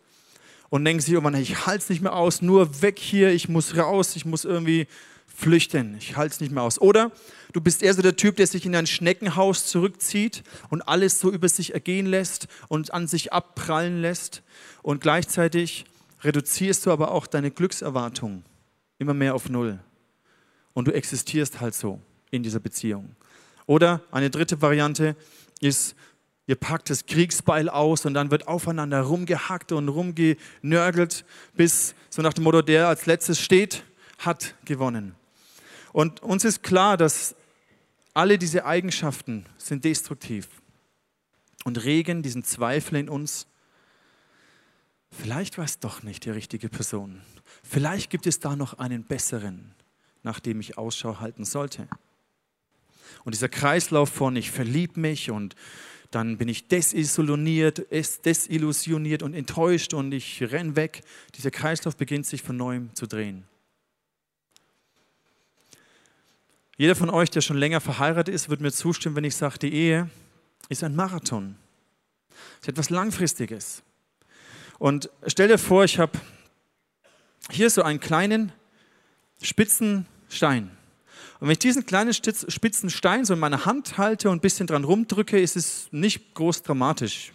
und 0.69 0.84
denken 0.84 1.01
sich 1.01 1.13
irgendwann, 1.13 1.41
ich 1.41 1.65
halte 1.65 1.84
es 1.84 1.89
nicht 1.89 2.01
mehr 2.01 2.13
aus, 2.13 2.41
nur 2.41 2.81
weg 2.81 3.00
hier, 3.00 3.31
ich 3.31 3.48
muss 3.48 3.77
raus, 3.77 4.17
ich 4.17 4.25
muss 4.25 4.43
irgendwie 4.43 4.88
flüchten, 5.34 5.96
ich 5.98 6.17
halte 6.17 6.34
es 6.34 6.41
nicht 6.41 6.51
mehr 6.51 6.63
aus. 6.63 6.79
Oder 6.81 7.12
du 7.53 7.62
bist 7.62 7.81
eher 7.81 7.93
so 7.93 8.01
der 8.01 8.17
Typ, 8.17 8.36
der 8.36 8.46
sich 8.46 8.65
in 8.65 8.75
ein 8.75 8.86
Schneckenhaus 8.86 9.67
zurückzieht 9.67 10.43
und 10.69 10.81
alles 10.81 11.22
so 11.22 11.31
über 11.31 11.48
sich 11.48 11.74
ergehen 11.74 12.05
lässt 12.05 12.48
und 12.67 12.93
an 12.93 13.08
sich 13.08 13.31
abprallen 13.31 14.01
lässt 14.01 14.43
und 14.81 15.00
gleichzeitig 15.00 15.86
reduzierst 16.22 16.86
du 16.86 16.91
aber 16.91 17.12
auch 17.12 17.27
deine 17.27 17.50
Glückserwartung 17.50 18.43
immer 18.98 19.13
mehr 19.13 19.36
auf 19.36 19.48
Null 19.48 19.79
und 20.74 20.88
du 20.88 20.94
existierst 20.94 21.62
halt 21.62 21.74
so 21.74 22.00
in 22.32 22.44
dieser 22.44 22.60
Beziehung. 22.60 23.16
Oder 23.66 24.02
eine 24.12 24.30
dritte 24.30 24.62
Variante 24.62 25.16
ist, 25.60 25.96
ihr 26.48 26.56
packt 26.56 26.90
das 26.90 27.06
Kriegsbeil 27.06 27.70
aus 27.70 28.06
und 28.06 28.14
dann 28.14 28.32
wird 28.32 28.48
aufeinander 28.48 29.02
rumgehackt 29.02 29.72
und 29.72 29.90
rumgenörgelt, 29.90 31.26
bis 31.54 31.94
so 32.10 32.22
nach 32.22 32.34
dem 32.34 32.44
Motto, 32.44 32.62
der 32.62 32.88
als 32.88 33.06
letztes 33.06 33.40
steht, 33.40 33.84
hat 34.18 34.56
gewonnen. 34.66 35.16
Und 35.94 36.22
uns 36.22 36.46
ist 36.46 36.64
klar, 36.64 36.98
dass 36.98 37.36
alle 38.14 38.38
diese 38.38 38.66
Eigenschaften 38.66 39.46
sind 39.58 39.86
destruktiv 39.86 40.48
und 41.64 41.84
regen 41.84 42.24
diesen 42.24 42.44
Zweifel 42.44 42.96
in 42.96 43.10
uns. 43.10 43.48
Vielleicht 45.12 45.58
war 45.58 45.66
es 45.66 45.80
doch 45.80 46.04
nicht 46.04 46.26
die 46.26 46.30
richtige 46.30 46.70
Person. 46.70 47.22
Vielleicht 47.64 48.10
gibt 48.10 48.28
es 48.28 48.40
da 48.40 48.56
noch 48.56 48.80
einen 48.80 49.04
besseren 49.04 49.74
nach 50.24 50.40
dem 50.40 50.60
ich 50.60 50.78
Ausschau 50.78 51.20
halten 51.20 51.46
sollte. 51.46 51.88
Und 53.24 53.36
dieser 53.36 53.50
Kreislauf 53.50 54.10
von 54.10 54.36
ich 54.36 54.52
verlieb 54.52 54.98
mich 54.98 55.32
und 55.32 55.56
dann 56.12 56.38
bin 56.38 56.48
ich 56.48 56.68
desillusioniert, 56.68 57.86
desillusioniert 57.92 59.22
und 59.22 59.34
enttäuscht 59.34 59.94
und 59.94 60.12
ich 60.12 60.42
renn 60.42 60.76
weg. 60.76 61.04
Dieser 61.36 61.52
Kreislauf 61.52 61.96
beginnt 61.98 62.26
sich 62.26 62.42
von 62.42 62.58
neuem 62.58 62.94
zu 62.96 63.06
drehen. 63.06 63.46
Jeder 66.78 66.96
von 66.96 67.10
euch, 67.10 67.30
der 67.30 67.42
schon 67.42 67.58
länger 67.58 67.82
verheiratet 67.82 68.34
ist, 68.34 68.50
wird 68.50 68.62
mir 68.62 68.72
zustimmen, 68.72 69.16
wenn 69.18 69.26
ich 69.26 69.36
sage, 69.36 69.60
die 69.60 69.74
Ehe 69.74 70.10
ist 70.70 70.84
ein 70.84 70.96
Marathon. 70.96 71.58
Es 72.54 72.62
ist 72.62 72.70
etwas 72.70 72.90
Langfristiges. 72.90 73.84
Und 74.80 75.10
stell 75.28 75.50
dir 75.50 75.58
vor, 75.58 75.84
ich 75.84 76.00
habe 76.00 76.18
hier 77.52 77.70
so 77.70 77.84
einen 77.84 78.00
kleinen 78.00 78.54
spitzen 79.41 80.05
Stein. 80.29 80.72
Und 81.39 81.48
wenn 81.48 81.53
ich 81.53 81.60
diesen 81.60 81.86
kleinen 81.86 82.13
spitzen 82.13 82.89
Stein 82.89 83.25
so 83.25 83.34
in 83.34 83.39
meiner 83.39 83.65
Hand 83.65 83.98
halte 83.98 84.29
und 84.29 84.38
ein 84.38 84.41
bisschen 84.41 84.67
dran 84.67 84.84
rumdrücke, 84.84 85.39
ist 85.39 85.55
es 85.55 85.88
nicht 85.91 86.34
groß 86.34 86.63
dramatisch. 86.63 87.31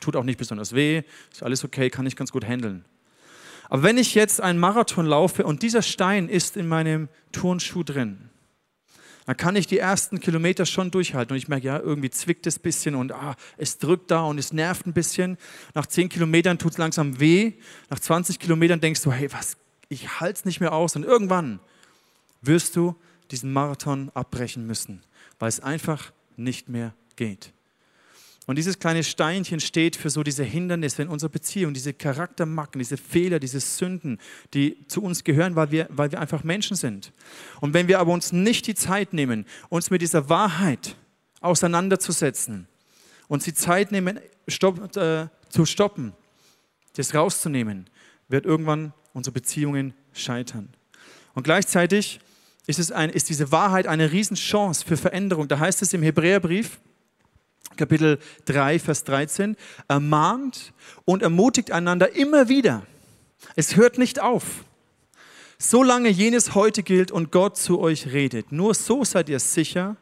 Tut 0.00 0.14
auch 0.16 0.24
nicht 0.24 0.38
besonders 0.38 0.74
weh, 0.74 1.02
ist 1.32 1.42
alles 1.42 1.64
okay, 1.64 1.88
kann 1.88 2.06
ich 2.06 2.16
ganz 2.16 2.32
gut 2.32 2.44
handeln. 2.44 2.84
Aber 3.68 3.82
wenn 3.82 3.98
ich 3.98 4.14
jetzt 4.14 4.40
einen 4.40 4.58
Marathon 4.58 5.06
laufe 5.06 5.44
und 5.44 5.62
dieser 5.62 5.82
Stein 5.82 6.28
ist 6.28 6.56
in 6.56 6.68
meinem 6.68 7.08
Turnschuh 7.32 7.82
drin, 7.82 8.30
dann 9.24 9.36
kann 9.36 9.56
ich 9.56 9.66
die 9.66 9.78
ersten 9.78 10.20
Kilometer 10.20 10.66
schon 10.66 10.92
durchhalten. 10.92 11.32
Und 11.32 11.38
ich 11.38 11.48
merke, 11.48 11.66
ja, 11.66 11.80
irgendwie 11.80 12.10
zwickt 12.10 12.46
es 12.46 12.58
ein 12.58 12.62
bisschen 12.62 12.94
und 12.94 13.10
ah, 13.10 13.34
es 13.56 13.78
drückt 13.78 14.12
da 14.12 14.20
und 14.20 14.38
es 14.38 14.52
nervt 14.52 14.86
ein 14.86 14.92
bisschen. 14.92 15.36
Nach 15.74 15.86
10 15.86 16.10
Kilometern 16.10 16.58
tut 16.58 16.72
es 16.72 16.78
langsam 16.78 17.18
weh. 17.18 17.54
Nach 17.90 17.98
20 17.98 18.38
Kilometern 18.38 18.80
denkst 18.80 19.02
du, 19.02 19.10
hey, 19.10 19.32
was 19.32 19.56
ich 19.88 20.20
halte 20.20 20.38
es 20.38 20.44
nicht 20.44 20.60
mehr 20.60 20.72
aus. 20.72 20.96
Und 20.96 21.04
irgendwann 21.04 21.60
wirst 22.42 22.76
du 22.76 22.94
diesen 23.30 23.52
Marathon 23.52 24.10
abbrechen 24.14 24.66
müssen, 24.66 25.02
weil 25.38 25.48
es 25.48 25.60
einfach 25.60 26.12
nicht 26.36 26.68
mehr 26.68 26.94
geht. 27.16 27.52
Und 28.46 28.56
dieses 28.56 28.78
kleine 28.78 29.02
Steinchen 29.02 29.58
steht 29.58 29.96
für 29.96 30.08
so 30.08 30.22
diese 30.22 30.44
Hindernisse 30.44 31.02
in 31.02 31.08
unserer 31.08 31.30
Beziehung, 31.30 31.74
diese 31.74 31.92
Charaktermacken, 31.92 32.78
diese 32.78 32.96
Fehler, 32.96 33.40
diese 33.40 33.58
Sünden, 33.58 34.20
die 34.54 34.86
zu 34.86 35.02
uns 35.02 35.24
gehören, 35.24 35.56
weil 35.56 35.72
wir, 35.72 35.88
weil 35.90 36.12
wir 36.12 36.20
einfach 36.20 36.44
Menschen 36.44 36.76
sind. 36.76 37.12
Und 37.60 37.74
wenn 37.74 37.88
wir 37.88 37.98
aber 37.98 38.12
uns 38.12 38.30
nicht 38.30 38.68
die 38.68 38.76
Zeit 38.76 39.12
nehmen, 39.12 39.46
uns 39.68 39.90
mit 39.90 40.00
dieser 40.00 40.28
Wahrheit 40.28 40.96
auseinanderzusetzen, 41.40 42.68
uns 43.26 43.42
die 43.44 43.54
Zeit 43.54 43.90
nehmen, 43.90 44.20
stopp, 44.46 44.96
äh, 44.96 45.26
zu 45.48 45.66
stoppen, 45.66 46.12
das 46.94 47.14
rauszunehmen, 47.14 47.90
wird 48.28 48.46
irgendwann 48.46 48.92
unsere 49.16 49.32
Beziehungen 49.32 49.94
scheitern. 50.12 50.68
Und 51.34 51.42
gleichzeitig 51.42 52.20
ist, 52.66 52.78
es 52.78 52.92
ein, 52.92 53.08
ist 53.08 53.30
diese 53.30 53.50
Wahrheit 53.50 53.86
eine 53.86 54.12
Riesenchance 54.12 54.84
für 54.84 54.98
Veränderung. 54.98 55.48
Da 55.48 55.58
heißt 55.58 55.80
es 55.80 55.94
im 55.94 56.02
Hebräerbrief, 56.02 56.78
Kapitel 57.76 58.18
3, 58.44 58.78
Vers 58.78 59.04
13, 59.04 59.56
ermahnt 59.88 60.74
und 61.06 61.22
ermutigt 61.22 61.70
einander 61.70 62.14
immer 62.14 62.50
wieder. 62.50 62.86
Es 63.54 63.76
hört 63.76 63.96
nicht 63.96 64.20
auf. 64.20 64.64
Solange 65.58 66.10
jenes 66.10 66.54
heute 66.54 66.82
gilt 66.82 67.10
und 67.10 67.32
Gott 67.32 67.56
zu 67.56 67.80
euch 67.80 68.12
redet, 68.12 68.52
nur 68.52 68.74
so 68.74 69.02
seid 69.02 69.30
ihr 69.30 69.40
sicher, 69.40 69.96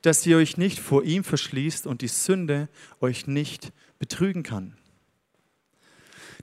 dass 0.00 0.24
ihr 0.24 0.38
euch 0.38 0.56
nicht 0.56 0.78
vor 0.78 1.04
ihm 1.04 1.24
verschließt 1.24 1.86
und 1.86 2.00
die 2.00 2.08
Sünde 2.08 2.70
euch 3.02 3.26
nicht 3.26 3.72
betrügen 3.98 4.42
kann. 4.42 4.78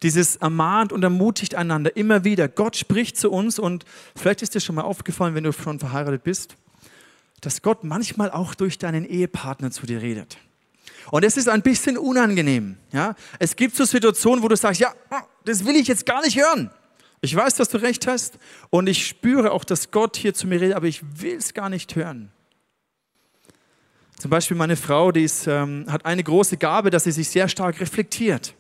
Dieses 0.04 0.36
ermahnt 0.36 0.92
und 0.92 1.04
ermutigt 1.04 1.56
einander 1.56 1.96
immer 1.96 2.24
wieder. 2.24 2.48
Gott 2.48 2.76
spricht 2.76 3.18
zu 3.18 3.32
uns 3.32 3.58
und 3.58 3.86
vielleicht 4.16 4.42
ist 4.42 4.54
dir 4.54 4.60
schon 4.60 4.76
mal 4.76 4.84
aufgefallen, 4.84 5.34
wenn 5.34 5.46
du 5.46 5.54
schon 5.54 5.80
verheiratet 5.80 6.24
bist, 6.24 6.56
dass 7.42 7.62
Gott 7.62 7.84
manchmal 7.84 8.30
auch 8.30 8.54
durch 8.54 8.78
deinen 8.78 9.06
Ehepartner 9.06 9.72
zu 9.72 9.86
dir 9.86 10.02
redet. 10.02 10.38
Und 11.12 11.24
es 11.24 11.38
ist 11.38 11.50
ein 11.50 11.62
bisschen 11.62 11.98
unangenehm. 11.98 12.78
Ja? 12.92 13.16
Es 13.40 13.56
gibt 13.56 13.76
so 13.76 13.86
Situationen, 13.86 14.44
wo 14.44 14.48
du 14.48 14.56
sagst, 14.56 14.82
ja, 14.82 14.94
das 15.46 15.66
will 15.66 15.76
ich 15.76 15.88
jetzt 15.88 16.06
gar 16.06 16.22
nicht 16.22 16.38
hören. 16.38 16.70
Ich 17.22 17.34
weiß, 17.34 17.56
dass 17.56 17.70
du 17.70 17.78
recht 17.78 18.06
hast 18.06 18.38
und 18.70 18.88
ich 18.88 19.08
spüre 19.08 19.52
auch, 19.52 19.64
dass 19.64 19.92
Gott 19.92 20.18
hier 20.18 20.34
zu 20.34 20.48
mir 20.48 20.60
redet, 20.60 20.76
aber 20.76 20.88
ich 20.88 21.02
will 21.22 21.38
es 21.38 21.54
gar 21.54 21.70
nicht 21.70 21.96
hören. 21.96 22.32
Zum 24.20 24.30
Beispiel 24.30 24.58
meine 24.58 24.76
Frau, 24.76 25.14
die 25.14 25.24
ist, 25.24 25.48
ähm, 25.48 25.86
hat 25.90 26.06
eine 26.06 26.24
große 26.24 26.58
Gabe, 26.58 26.90
dass 26.90 27.06
sie 27.06 27.12
sich 27.12 27.30
sehr 27.30 27.48
stark 27.48 27.80
reflektiert. 27.80 28.54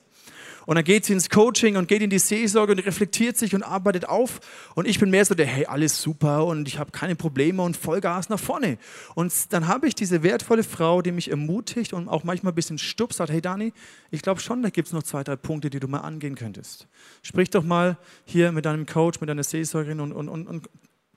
Und 0.65 0.75
dann 0.75 0.83
geht 0.83 1.05
sie 1.05 1.13
ins 1.13 1.29
Coaching 1.29 1.75
und 1.75 1.87
geht 1.87 2.01
in 2.01 2.09
die 2.09 2.19
Seelsorge 2.19 2.71
und 2.73 2.79
reflektiert 2.79 3.37
sich 3.37 3.53
und 3.53 3.63
arbeitet 3.63 4.07
auf. 4.07 4.39
Und 4.75 4.87
ich 4.87 4.99
bin 4.99 5.09
mehr 5.09 5.25
so 5.25 5.35
der, 5.35 5.45
hey, 5.45 5.65
alles 5.65 6.01
super 6.01 6.45
und 6.45 6.67
ich 6.67 6.79
habe 6.79 6.91
keine 6.91 7.15
Probleme 7.15 7.61
und 7.61 7.75
Vollgas 7.75 8.29
nach 8.29 8.39
vorne. 8.39 8.77
Und 9.15 9.53
dann 9.53 9.67
habe 9.67 9.87
ich 9.87 9.95
diese 9.95 10.23
wertvolle 10.23 10.63
Frau, 10.63 11.01
die 11.01 11.11
mich 11.11 11.29
ermutigt 11.29 11.93
und 11.93 12.07
auch 12.07 12.23
manchmal 12.23 12.53
ein 12.53 12.55
bisschen 12.55 12.77
stupst, 12.77 13.17
sagt, 13.17 13.31
hey 13.31 13.41
Dani, 13.41 13.73
ich 14.11 14.21
glaube 14.21 14.39
schon, 14.39 14.63
da 14.63 14.69
gibt 14.69 14.87
es 14.87 14.93
noch 14.93 15.03
zwei, 15.03 15.23
drei 15.23 15.35
Punkte, 15.35 15.69
die 15.69 15.79
du 15.79 15.87
mal 15.87 15.99
angehen 15.99 16.35
könntest. 16.35 16.87
Sprich 17.21 17.49
doch 17.49 17.63
mal 17.63 17.97
hier 18.25 18.51
mit 18.51 18.65
deinem 18.65 18.85
Coach, 18.85 19.19
mit 19.19 19.29
deiner 19.29 19.43
Seelsorgerin 19.43 19.99
und, 19.99 20.13
und, 20.13 20.29
und, 20.29 20.47
und 20.47 20.69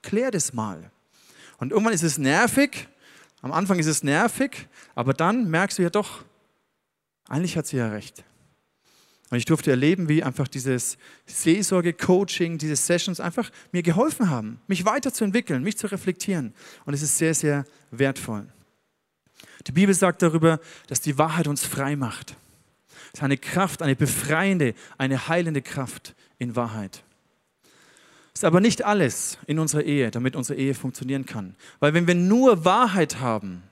klär 0.02 0.30
das 0.30 0.52
mal. 0.52 0.90
Und 1.58 1.72
irgendwann 1.72 1.94
ist 1.94 2.02
es 2.02 2.18
nervig, 2.18 2.88
am 3.42 3.52
Anfang 3.52 3.78
ist 3.78 3.86
es 3.86 4.02
nervig, 4.02 4.68
aber 4.94 5.12
dann 5.12 5.50
merkst 5.50 5.78
du 5.78 5.82
ja 5.82 5.90
doch, 5.90 6.24
eigentlich 7.28 7.56
hat 7.56 7.66
sie 7.66 7.76
ja 7.76 7.88
recht. 7.88 8.24
Und 9.30 9.38
ich 9.38 9.44
durfte 9.44 9.70
erleben, 9.70 10.08
wie 10.08 10.22
einfach 10.22 10.46
dieses 10.46 10.98
Seelsorge-Coaching, 11.26 12.58
diese 12.58 12.76
Sessions 12.76 13.18
einfach 13.18 13.50
mir 13.72 13.82
geholfen 13.82 14.30
haben, 14.30 14.60
mich 14.68 14.84
weiterzuentwickeln, 14.84 15.62
mich 15.62 15.76
zu 15.76 15.88
reflektieren. 15.88 16.54
Und 16.84 16.94
es 16.94 17.02
ist 17.02 17.18
sehr, 17.18 17.34
sehr 17.34 17.64
wertvoll. 17.90 18.46
Die 19.66 19.72
Bibel 19.72 19.94
sagt 19.94 20.22
darüber, 20.22 20.60
dass 20.86 21.00
die 21.00 21.18
Wahrheit 21.18 21.48
uns 21.48 21.64
frei 21.64 21.96
macht. 21.96 22.36
Es 23.12 23.20
ist 23.20 23.24
eine 23.24 23.36
Kraft, 23.36 23.82
eine 23.82 23.96
befreiende, 23.96 24.74
eine 24.96 25.26
heilende 25.28 25.62
Kraft 25.62 26.14
in 26.38 26.54
Wahrheit. 26.54 27.02
Es 28.32 28.40
ist 28.40 28.44
aber 28.44 28.60
nicht 28.60 28.84
alles 28.84 29.38
in 29.46 29.58
unserer 29.58 29.82
Ehe, 29.82 30.10
damit 30.10 30.36
unsere 30.36 30.58
Ehe 30.58 30.74
funktionieren 30.74 31.26
kann. 31.26 31.56
Weil 31.80 31.94
wenn 31.94 32.06
wir 32.06 32.14
nur 32.14 32.64
Wahrheit 32.64 33.18
haben, 33.18 33.62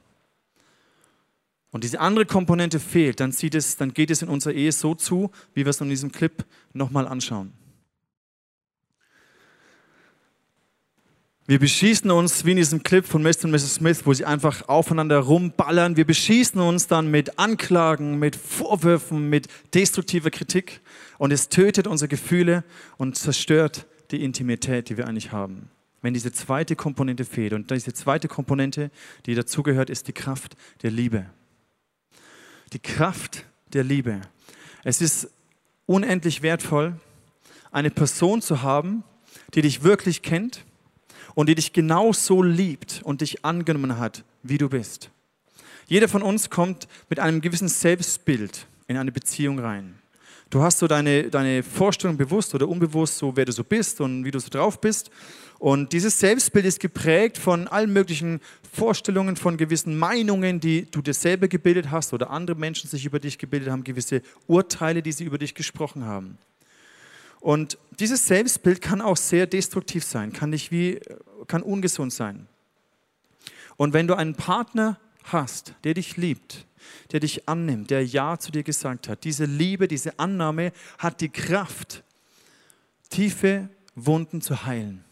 und 1.75 1.83
diese 1.83 1.99
andere 1.99 2.25
Komponente 2.25 2.79
fehlt, 2.79 3.19
dann, 3.19 3.33
sieht 3.33 3.57
es, 3.57 3.77
dann 3.77 3.93
geht 3.93 4.13
es 4.13 4.23
in 4.23 4.29
unserer 4.29 4.55
Ehe 4.55 4.71
so 4.71 4.95
zu, 4.95 5.33
wie 5.55 5.67
wir 5.67 5.71
es 5.71 5.81
in 5.81 5.89
diesem 5.89 6.13
Clip 6.13 6.45
nochmal 6.73 7.09
anschauen. 7.09 7.53
Wir 11.49 11.59
beschießen 11.59 12.13
uns, 12.13 12.45
wie 12.45 12.53
in 12.53 12.59
diesem 12.59 12.85
Clip 12.85 13.05
von 13.05 13.25
Mr. 13.25 13.47
und 13.47 13.51
Mrs. 13.51 13.75
Smith, 13.75 14.03
wo 14.05 14.15
sie 14.15 14.25
einfach 14.25 14.69
aufeinander 14.69 15.19
rumballern. 15.19 15.97
Wir 15.97 16.05
beschießen 16.05 16.61
uns 16.61 16.87
dann 16.87 17.11
mit 17.11 17.41
Anklagen, 17.41 18.21
mit 18.21 18.37
Vorwürfen, 18.37 19.29
mit 19.29 19.49
destruktiver 19.75 20.31
Kritik. 20.31 20.81
Und 21.19 21.33
es 21.33 21.49
tötet 21.49 21.89
unsere 21.89 22.09
Gefühle 22.09 22.63
und 22.99 23.19
zerstört 23.19 23.85
die 24.13 24.23
Intimität, 24.23 24.91
die 24.91 24.97
wir 24.97 25.09
eigentlich 25.09 25.33
haben. 25.33 25.71
Wenn 26.03 26.15
diese 26.15 26.31
zweite 26.31 26.77
Komponente 26.77 27.25
fehlt. 27.25 27.53
Und 27.53 27.73
diese 27.73 27.93
zweite 27.95 28.29
Komponente, 28.29 28.93
die 29.27 29.35
dazugehört, 29.35 29.91
ist 29.91 30.07
die 30.07 30.13
Kraft 30.13 30.55
der 30.85 30.93
Liebe 30.93 31.27
die 32.75 32.81
Kraft 32.81 33.47
der 33.73 33.85
Liebe. 33.85 34.21
Es 34.83 35.01
ist 35.01 35.31
unendlich 35.87 36.43
wertvoll, 36.43 37.01
eine 37.71 37.91
Person 37.91 38.43
zu 38.43 38.63
haben, 38.63 39.05
die 39.55 39.63
dich 39.63 39.83
wirklich 39.83 40.23
kennt 40.23 40.65
und 41.35 41.49
die 41.49 41.55
dich 41.55 41.73
genauso 41.73 42.43
liebt 42.43 43.01
und 43.05 43.21
dich 43.21 43.45
angenommen 43.45 43.99
hat, 43.99 44.25
wie 44.43 44.59
du 44.59 44.69
bist. 44.69 45.11
Jeder 45.87 46.09
von 46.09 46.23
uns 46.23 46.51
kommt 46.51 46.89
mit 47.09 47.21
einem 47.21 47.41
gewissen 47.41 47.69
Selbstbild 47.69 48.67
in 48.87 48.97
eine 48.97 49.13
Beziehung 49.13 49.59
rein. 49.59 49.99
Du 50.51 50.63
hast 50.63 50.79
so 50.79 50.87
deine, 50.87 51.31
deine 51.31 51.63
Vorstellung 51.63 52.17
bewusst 52.17 52.55
oder 52.55 52.69
unbewusst, 52.69 53.19
so 53.19 53.37
wer 53.37 53.45
du 53.45 53.53
so 53.53 53.65
bist 53.65 54.01
und 54.01 54.25
wie 54.25 54.31
du 54.31 54.39
so 54.39 54.49
drauf 54.51 54.81
bist. 54.81 55.11
Und 55.59 55.93
dieses 55.93 56.19
Selbstbild 56.19 56.67
ist 56.67 56.81
geprägt 56.81 57.39
von 57.39 57.69
allen 57.69 57.93
möglichen 57.93 58.41
Vorstellungen, 58.73 59.37
von 59.37 59.57
gewissen 59.57 59.97
Meinungen, 59.99 60.61
die 60.61 60.85
du 60.91 61.01
dir 61.01 61.15
selber 61.15 61.49
gebildet 61.49 61.91
hast 61.91 62.13
oder 62.13 62.31
andere 62.31 62.57
Menschen 62.57 62.91
sich 62.91 63.07
über 63.07 63.19
dich 63.19 63.39
gebildet 63.39 63.71
haben, 63.71 63.85
gewisse 63.85 64.23
Urteile, 64.47 65.03
die 65.03 65.13
sie 65.13 65.25
über 65.25 65.39
dich 65.39 65.55
gesprochen 65.55 66.05
haben. 66.05 66.39
Und 67.41 67.79
dieses 68.01 68.27
Selbstbild 68.27 68.81
kann 68.81 69.01
auch 69.01 69.17
sehr 69.17 69.47
destruktiv 69.47 70.05
sein, 70.05 70.33
kann, 70.33 70.51
nicht 70.51 70.71
wie, 70.71 71.01
kann 71.47 71.63
ungesund 71.63 72.13
sein. 72.13 72.47
Und 73.77 73.93
wenn 73.93 74.07
du 74.07 74.15
einen 74.15 74.35
Partner 74.35 74.99
hast, 75.25 75.75
der 75.85 75.95
dich 75.95 76.17
liebt, 76.17 76.67
der 77.13 77.21
dich 77.21 77.49
annimmt, 77.49 77.91
der 77.91 78.05
Ja 78.05 78.39
zu 78.39 78.53
dir 78.53 78.63
gesagt 78.63 79.09
hat, 79.09 79.25
diese 79.25 79.45
Liebe, 79.45 79.89
diese 79.89 80.19
Annahme 80.19 80.73
hat 80.99 81.21
die 81.21 81.29
Kraft, 81.29 82.03
tiefe 83.11 83.69
Wunden 83.95 84.41
zu 84.41 84.65
heilen 84.65 85.05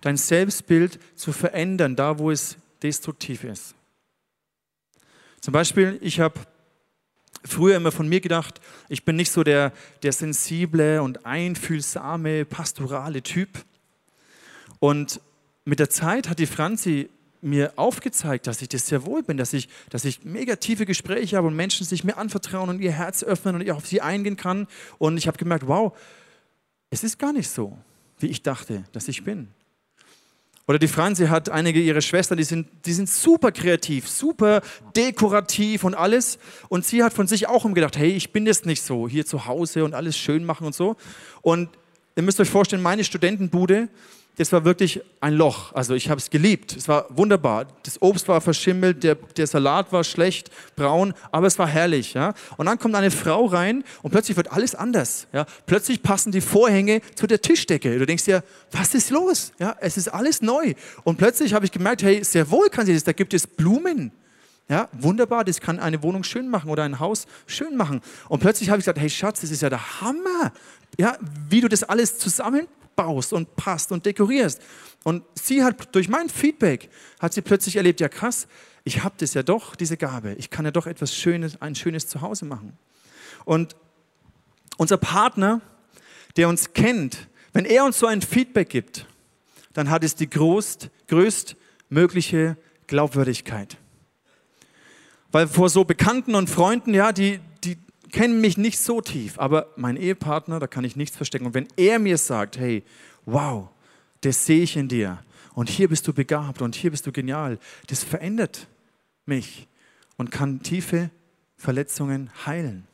dein 0.00 0.16
Selbstbild 0.16 0.98
zu 1.14 1.32
verändern, 1.32 1.96
da 1.96 2.18
wo 2.18 2.30
es 2.30 2.56
destruktiv 2.82 3.44
ist. 3.44 3.74
Zum 5.40 5.52
Beispiel, 5.52 5.98
ich 6.00 6.20
habe 6.20 6.40
früher 7.44 7.76
immer 7.76 7.92
von 7.92 8.08
mir 8.08 8.20
gedacht, 8.20 8.60
ich 8.88 9.04
bin 9.04 9.16
nicht 9.16 9.30
so 9.30 9.44
der, 9.44 9.72
der 10.02 10.12
sensible 10.12 11.02
und 11.02 11.24
einfühlsame, 11.24 12.44
pastorale 12.44 13.22
Typ. 13.22 13.64
Und 14.80 15.20
mit 15.64 15.78
der 15.78 15.90
Zeit 15.90 16.28
hat 16.28 16.38
die 16.38 16.46
Franzi 16.46 17.08
mir 17.46 17.72
aufgezeigt, 17.76 18.46
dass 18.46 18.60
ich 18.60 18.68
das 18.68 18.86
sehr 18.86 19.06
wohl 19.06 19.22
bin, 19.22 19.36
dass 19.36 19.52
ich, 19.52 19.68
dass 19.88 20.04
ich 20.04 20.24
mega 20.24 20.56
tiefe 20.56 20.84
Gespräche 20.84 21.36
habe 21.36 21.46
und 21.46 21.56
Menschen 21.56 21.86
sich 21.86 22.04
mir 22.04 22.18
anvertrauen 22.18 22.68
und 22.68 22.80
ihr 22.80 22.92
Herz 22.92 23.22
öffnen 23.22 23.54
und 23.54 23.60
ich 23.60 23.72
auf 23.72 23.86
sie 23.86 24.00
eingehen 24.00 24.36
kann. 24.36 24.66
Und 24.98 25.16
ich 25.16 25.26
habe 25.26 25.38
gemerkt, 25.38 25.66
wow, 25.66 25.96
es 26.90 27.04
ist 27.04 27.18
gar 27.18 27.32
nicht 27.32 27.48
so, 27.48 27.78
wie 28.18 28.26
ich 28.26 28.42
dachte, 28.42 28.84
dass 28.92 29.08
ich 29.08 29.24
bin. 29.24 29.48
Oder 30.68 30.80
die 30.80 30.88
Franzi 30.88 31.28
hat 31.28 31.48
einige 31.48 31.80
ihrer 31.80 32.00
Schwestern, 32.00 32.38
die 32.38 32.44
sind, 32.44 32.68
die 32.86 32.92
sind 32.92 33.08
super 33.08 33.52
kreativ, 33.52 34.08
super 34.08 34.62
dekorativ 34.96 35.84
und 35.84 35.94
alles. 35.94 36.38
Und 36.68 36.84
sie 36.84 37.04
hat 37.04 37.12
von 37.12 37.28
sich 37.28 37.46
auch 37.46 37.64
umgedacht, 37.64 37.96
hey, 37.96 38.10
ich 38.10 38.32
bin 38.32 38.46
jetzt 38.46 38.66
nicht 38.66 38.82
so, 38.82 39.08
hier 39.08 39.24
zu 39.24 39.46
Hause 39.46 39.84
und 39.84 39.94
alles 39.94 40.18
schön 40.18 40.44
machen 40.44 40.66
und 40.66 40.74
so. 40.74 40.96
Und 41.42 41.68
ihr 42.16 42.24
müsst 42.24 42.40
euch 42.40 42.50
vorstellen, 42.50 42.82
meine 42.82 43.04
Studentenbude, 43.04 43.88
das 44.36 44.52
war 44.52 44.64
wirklich 44.64 45.00
ein 45.20 45.34
Loch. 45.34 45.72
Also 45.74 45.94
ich 45.94 46.10
habe 46.10 46.18
es 46.18 46.28
geliebt. 46.28 46.76
Es 46.76 46.88
war 46.88 47.06
wunderbar. 47.08 47.66
Das 47.84 48.00
Obst 48.02 48.28
war 48.28 48.40
verschimmelt, 48.42 49.02
der, 49.02 49.14
der 49.14 49.46
Salat 49.46 49.92
war 49.92 50.04
schlecht, 50.04 50.50
braun, 50.76 51.14
aber 51.32 51.46
es 51.46 51.58
war 51.58 51.66
herrlich. 51.66 52.12
Ja? 52.14 52.34
Und 52.58 52.66
dann 52.66 52.78
kommt 52.78 52.94
eine 52.94 53.10
Frau 53.10 53.46
rein 53.46 53.82
und 54.02 54.10
plötzlich 54.10 54.36
wird 54.36 54.52
alles 54.52 54.74
anders. 54.74 55.26
Ja? 55.32 55.46
Plötzlich 55.64 56.02
passen 56.02 56.32
die 56.32 56.42
Vorhänge 56.42 57.00
zu 57.14 57.26
der 57.26 57.40
Tischdecke. 57.40 57.98
Du 57.98 58.04
denkst 58.04 58.24
dir, 58.24 58.44
was 58.72 58.94
ist 58.94 59.10
los? 59.10 59.52
Ja? 59.58 59.74
Es 59.80 59.96
ist 59.96 60.08
alles 60.08 60.42
neu. 60.42 60.74
Und 61.04 61.16
plötzlich 61.16 61.54
habe 61.54 61.64
ich 61.64 61.72
gemerkt, 61.72 62.02
hey, 62.02 62.22
sehr 62.22 62.50
wohl 62.50 62.68
kann 62.68 62.84
sie 62.84 62.92
das. 62.92 63.04
Da 63.04 63.12
gibt 63.12 63.32
es 63.32 63.46
Blumen. 63.46 64.12
Ja, 64.68 64.88
wunderbar, 64.92 65.44
das 65.44 65.60
kann 65.60 65.78
eine 65.78 66.02
Wohnung 66.02 66.24
schön 66.24 66.48
machen 66.48 66.70
oder 66.70 66.82
ein 66.82 66.98
Haus 66.98 67.26
schön 67.46 67.76
machen. 67.76 68.00
Und 68.28 68.40
plötzlich 68.40 68.68
habe 68.68 68.80
ich 68.80 68.84
gesagt, 68.84 68.98
hey 68.98 69.08
Schatz, 69.08 69.40
das 69.40 69.52
ist 69.52 69.62
ja 69.62 69.70
der 69.70 70.00
Hammer. 70.00 70.52
Ja, 70.98 71.16
wie 71.48 71.60
du 71.60 71.68
das 71.68 71.84
alles 71.84 72.18
zusammen 72.18 72.66
baust 72.96 73.32
und 73.32 73.54
passt 73.56 73.92
und 73.92 74.06
dekorierst. 74.06 74.60
Und 75.04 75.22
sie 75.34 75.62
hat 75.62 75.94
durch 75.94 76.08
mein 76.08 76.28
Feedback, 76.28 76.90
hat 77.20 77.32
sie 77.32 77.42
plötzlich 77.42 77.76
erlebt, 77.76 78.00
ja 78.00 78.08
krass, 78.08 78.48
ich 78.82 79.04
habe 79.04 79.14
das 79.18 79.34
ja 79.34 79.42
doch, 79.42 79.76
diese 79.76 79.96
Gabe. 79.96 80.34
Ich 80.38 80.50
kann 80.50 80.64
ja 80.64 80.70
doch 80.70 80.86
etwas 80.86 81.14
Schönes, 81.14 81.60
ein 81.60 81.74
schönes 81.74 82.08
Zuhause 82.08 82.44
machen. 82.44 82.76
Und 83.44 83.76
unser 84.76 84.96
Partner, 84.96 85.60
der 86.36 86.48
uns 86.48 86.72
kennt, 86.72 87.28
wenn 87.52 87.64
er 87.64 87.84
uns 87.84 87.98
so 87.98 88.06
ein 88.06 88.22
Feedback 88.22 88.68
gibt, 88.68 89.06
dann 89.72 89.90
hat 89.90 90.04
es 90.04 90.14
die 90.14 90.28
größt, 90.28 90.90
größtmögliche 91.08 92.56
Glaubwürdigkeit. 92.86 93.76
Weil 95.32 95.48
vor 95.48 95.68
so 95.68 95.84
Bekannten 95.84 96.34
und 96.34 96.48
Freunden, 96.48 96.94
ja, 96.94 97.12
die, 97.12 97.40
die 98.06 98.12
kennen 98.12 98.40
mich 98.40 98.56
nicht 98.56 98.78
so 98.78 99.00
tief, 99.00 99.38
aber 99.38 99.72
mein 99.76 99.96
Ehepartner, 99.96 100.60
da 100.60 100.68
kann 100.68 100.84
ich 100.84 100.94
nichts 100.94 101.16
verstecken. 101.16 101.46
Und 101.46 101.54
wenn 101.54 101.66
er 101.76 101.98
mir 101.98 102.18
sagt, 102.18 102.56
hey, 102.56 102.84
wow, 103.24 103.68
das 104.20 104.46
sehe 104.46 104.62
ich 104.62 104.76
in 104.76 104.88
dir 104.88 105.18
und 105.54 105.68
hier 105.68 105.88
bist 105.88 106.06
du 106.06 106.12
begabt 106.12 106.62
und 106.62 106.76
hier 106.76 106.92
bist 106.92 107.06
du 107.06 107.12
genial, 107.12 107.58
das 107.88 108.04
verändert 108.04 108.68
mich 109.24 109.66
und 110.16 110.30
kann 110.30 110.62
tiefe 110.62 111.10
Verletzungen 111.56 112.30
heilen. 112.46 112.86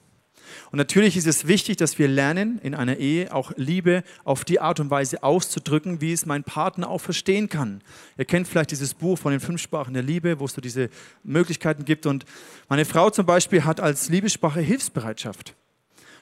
Und 0.70 0.78
natürlich 0.78 1.16
ist 1.16 1.26
es 1.26 1.46
wichtig, 1.46 1.76
dass 1.76 1.98
wir 1.98 2.08
lernen, 2.08 2.58
in 2.62 2.74
einer 2.74 2.96
Ehe 2.96 3.34
auch 3.34 3.52
Liebe 3.56 4.02
auf 4.24 4.44
die 4.44 4.60
Art 4.60 4.80
und 4.80 4.90
Weise 4.90 5.22
auszudrücken, 5.22 6.00
wie 6.00 6.12
es 6.12 6.26
mein 6.26 6.44
Partner 6.44 6.88
auch 6.88 7.00
verstehen 7.00 7.48
kann. 7.48 7.82
Ihr 8.18 8.24
kennt 8.24 8.48
vielleicht 8.48 8.70
dieses 8.70 8.94
Buch 8.94 9.18
von 9.18 9.32
den 9.32 9.40
fünf 9.40 9.60
Sprachen 9.60 9.94
der 9.94 10.02
Liebe, 10.02 10.40
wo 10.40 10.44
es 10.44 10.52
so 10.52 10.60
diese 10.60 10.88
Möglichkeiten 11.24 11.84
gibt. 11.84 12.06
Und 12.06 12.24
meine 12.68 12.84
Frau 12.84 13.10
zum 13.10 13.26
Beispiel 13.26 13.64
hat 13.64 13.80
als 13.80 14.08
Liebessprache 14.08 14.60
Hilfsbereitschaft. 14.60 15.54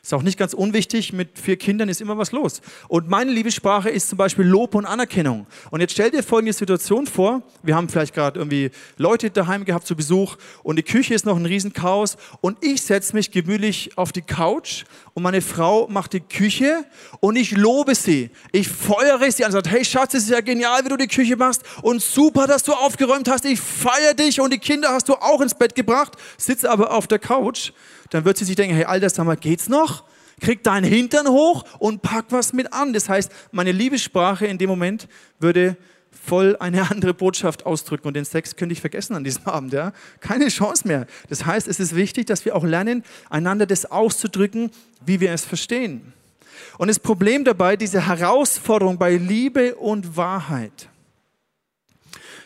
Ist 0.02 0.14
auch 0.14 0.22
nicht 0.22 0.38
ganz 0.38 0.54
unwichtig, 0.54 1.12
mit 1.12 1.38
vier 1.38 1.56
Kindern 1.56 1.90
ist 1.90 2.00
immer 2.00 2.16
was 2.16 2.32
los. 2.32 2.62
Und 2.88 3.10
meine 3.10 3.30
Liebessprache 3.30 3.90
ist 3.90 4.08
zum 4.08 4.16
Beispiel 4.16 4.46
Lob 4.46 4.74
und 4.74 4.86
Anerkennung. 4.86 5.46
Und 5.70 5.80
jetzt 5.80 5.92
stell 5.92 6.10
dir 6.10 6.22
folgende 6.22 6.54
Situation 6.54 7.06
vor. 7.06 7.42
Wir 7.62 7.76
haben 7.76 7.88
vielleicht 7.88 8.14
gerade 8.14 8.38
irgendwie 8.38 8.70
Leute 8.96 9.30
daheim 9.30 9.66
gehabt 9.66 9.86
zu 9.86 9.94
Besuch 9.94 10.36
und 10.62 10.76
die 10.76 10.82
Küche 10.82 11.12
ist 11.12 11.26
noch 11.26 11.36
ein 11.36 11.44
Riesenchaos 11.44 12.16
und 12.40 12.64
ich 12.64 12.80
setze 12.80 13.14
mich 13.14 13.30
gemütlich 13.30 13.98
auf 13.98 14.10
die 14.12 14.22
Couch 14.22 14.84
und 15.14 15.22
meine 15.22 15.40
Frau 15.40 15.86
macht 15.88 16.12
die 16.12 16.20
Küche 16.20 16.84
und 17.20 17.36
ich 17.36 17.52
lobe 17.52 17.94
sie. 17.94 18.30
Ich 18.52 18.68
feuere 18.68 19.30
sie 19.30 19.44
an 19.44 19.54
und 19.54 19.64
sage, 19.64 19.70
hey 19.70 19.84
Schatz, 19.84 20.14
es 20.14 20.24
ist 20.24 20.30
ja 20.30 20.40
genial, 20.40 20.84
wie 20.84 20.88
du 20.88 20.96
die 20.96 21.08
Küche 21.08 21.36
machst 21.36 21.62
und 21.82 22.00
super, 22.00 22.46
dass 22.46 22.62
du 22.62 22.72
aufgeräumt 22.72 23.28
hast. 23.28 23.44
Ich 23.44 23.60
feiere 23.60 24.14
dich 24.14 24.40
und 24.40 24.52
die 24.52 24.58
Kinder 24.58 24.90
hast 24.90 25.08
du 25.08 25.14
auch 25.14 25.40
ins 25.40 25.54
Bett 25.54 25.74
gebracht, 25.74 26.12
sitze 26.36 26.70
aber 26.70 26.92
auf 26.94 27.06
der 27.06 27.18
Couch 27.18 27.72
dann 28.10 28.24
wird 28.24 28.36
sie 28.36 28.44
sich 28.44 28.56
denken, 28.56 28.74
hey 28.74 28.84
Alter, 28.84 29.08
sag 29.08 29.24
mal, 29.24 29.36
geht's 29.36 29.68
noch? 29.68 30.04
Krieg 30.40 30.62
deinen 30.62 30.84
Hintern 30.84 31.28
hoch 31.28 31.64
und 31.78 32.02
pack 32.02 32.26
was 32.30 32.52
mit 32.52 32.72
an. 32.72 32.92
Das 32.92 33.08
heißt, 33.08 33.30
meine 33.52 33.72
Liebessprache 33.72 34.46
in 34.46 34.58
dem 34.58 34.68
Moment 34.68 35.06
würde 35.38 35.76
voll 36.24 36.56
eine 36.60 36.90
andere 36.90 37.14
Botschaft 37.14 37.66
ausdrücken 37.66 38.08
und 38.08 38.14
den 38.14 38.24
Sex 38.24 38.56
könnte 38.56 38.72
ich 38.72 38.80
vergessen 38.80 39.14
an 39.14 39.24
diesem 39.24 39.44
Abend, 39.46 39.72
ja? 39.72 39.92
Keine 40.20 40.48
Chance 40.48 40.86
mehr. 40.86 41.06
Das 41.28 41.46
heißt, 41.46 41.66
es 41.68 41.80
ist 41.80 41.94
wichtig, 41.94 42.26
dass 42.26 42.44
wir 42.44 42.54
auch 42.56 42.64
lernen, 42.64 43.04
einander 43.28 43.66
das 43.66 43.86
auszudrücken, 43.86 44.70
wie 45.04 45.20
wir 45.20 45.32
es 45.32 45.44
verstehen. 45.44 46.12
Und 46.78 46.88
das 46.88 46.98
Problem 46.98 47.44
dabei, 47.44 47.76
diese 47.76 48.06
Herausforderung 48.06 48.98
bei 48.98 49.16
Liebe 49.16 49.74
und 49.76 50.16
Wahrheit. 50.16 50.88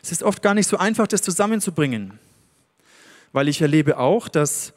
Es 0.03 0.13
ist 0.13 0.23
oft 0.23 0.43
gar 0.43 0.55
nicht 0.55 0.69
so 0.69 0.77
einfach, 0.77 1.07
das 1.07 1.23
zusammenzubringen, 1.23 2.19
weil 3.33 3.49
ich 3.49 3.61
erlebe 3.61 3.99
auch, 3.99 4.29
dass 4.29 4.73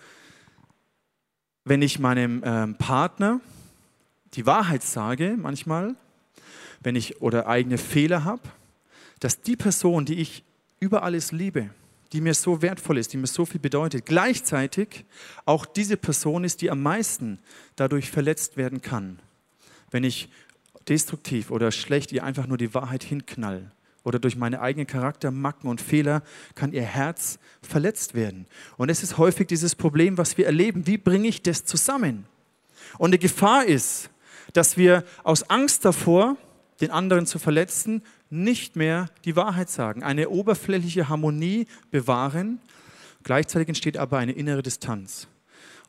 wenn 1.66 1.82
ich 1.82 2.00
meinem 2.00 2.42
ähm, 2.46 2.76
Partner 2.76 3.42
die 4.36 4.46
Wahrheit 4.46 4.84
sage, 4.84 5.36
manchmal, 5.38 5.96
wenn 6.82 6.96
ich 6.96 7.22
oder 7.22 7.48
eigene 7.48 7.78
Fehler 7.78 8.24
habe, 8.24 8.42
dass 9.20 9.42
die 9.42 9.56
Person, 9.56 10.06
die 10.06 10.20
ich 10.20 10.44
über 10.80 11.04
alles 11.04 11.32
liebe, 11.32 11.70
die 12.14 12.22
mir 12.22 12.34
so 12.34 12.62
wertvoll 12.62 12.98
ist, 12.98 13.14
die 13.14 13.18
mir 13.18 13.28
so 13.28 13.46
viel 13.46 13.60
bedeutet, 13.60 14.06
gleichzeitig 14.06 15.06
auch 15.46 15.66
diese 15.66 15.98
Person 15.98 16.44
ist, 16.44 16.62
die 16.62 16.72
am 16.72 16.82
meisten 16.82 17.40
dadurch 17.76 18.10
verletzt 18.12 18.58
werden 18.58 18.82
kann, 18.82 19.20
wenn 19.92 20.04
ich 20.04 20.30
destruktiv 20.88 21.52
oder 21.52 21.72
schlecht 21.72 22.12
ihr 22.12 22.24
einfach 22.24 22.48
nur 22.48 22.58
die 22.58 22.74
Wahrheit 22.74 23.04
hinknall 23.04 23.72
oder 24.04 24.20
durch 24.20 24.38
meine 24.38 24.62
eigenen 24.62 24.88
Charaktermacken 24.88 25.70
und 25.70 25.82
Fehler 25.82 26.24
kann 26.56 26.72
ihr 26.72 26.84
Herz 26.84 27.40
verletzt 27.62 28.14
werden. 28.14 28.46
Und 28.78 28.90
es 28.90 29.04
ist 29.04 29.18
häufig 29.18 29.48
dieses 29.48 29.76
Problem, 29.76 30.18
was 30.18 30.38
wir 30.38 30.46
erleben. 30.46 30.88
Wie 30.88 30.98
bringe 30.98 31.28
ich 31.28 31.42
das 31.42 31.66
zusammen? 31.66 32.26
Und 32.98 33.12
die 33.12 33.20
Gefahr 33.20 33.66
ist, 33.66 34.10
dass 34.54 34.78
wir 34.78 35.04
aus 35.24 35.50
Angst 35.50 35.84
davor, 35.84 36.38
den 36.80 36.90
anderen 36.90 37.26
zu 37.26 37.38
verletzen, 37.38 38.02
nicht 38.30 38.76
mehr 38.76 39.10
die 39.26 39.36
Wahrheit 39.36 39.70
sagen, 39.70 40.04
eine 40.04 40.30
oberflächliche 40.30 41.10
Harmonie 41.10 41.68
bewahren. 41.92 42.60
Gleichzeitig 43.24 43.68
entsteht 43.68 43.98
aber 43.98 44.18
eine 44.18 44.34
innere 44.34 44.64
Distanz. 44.64 45.28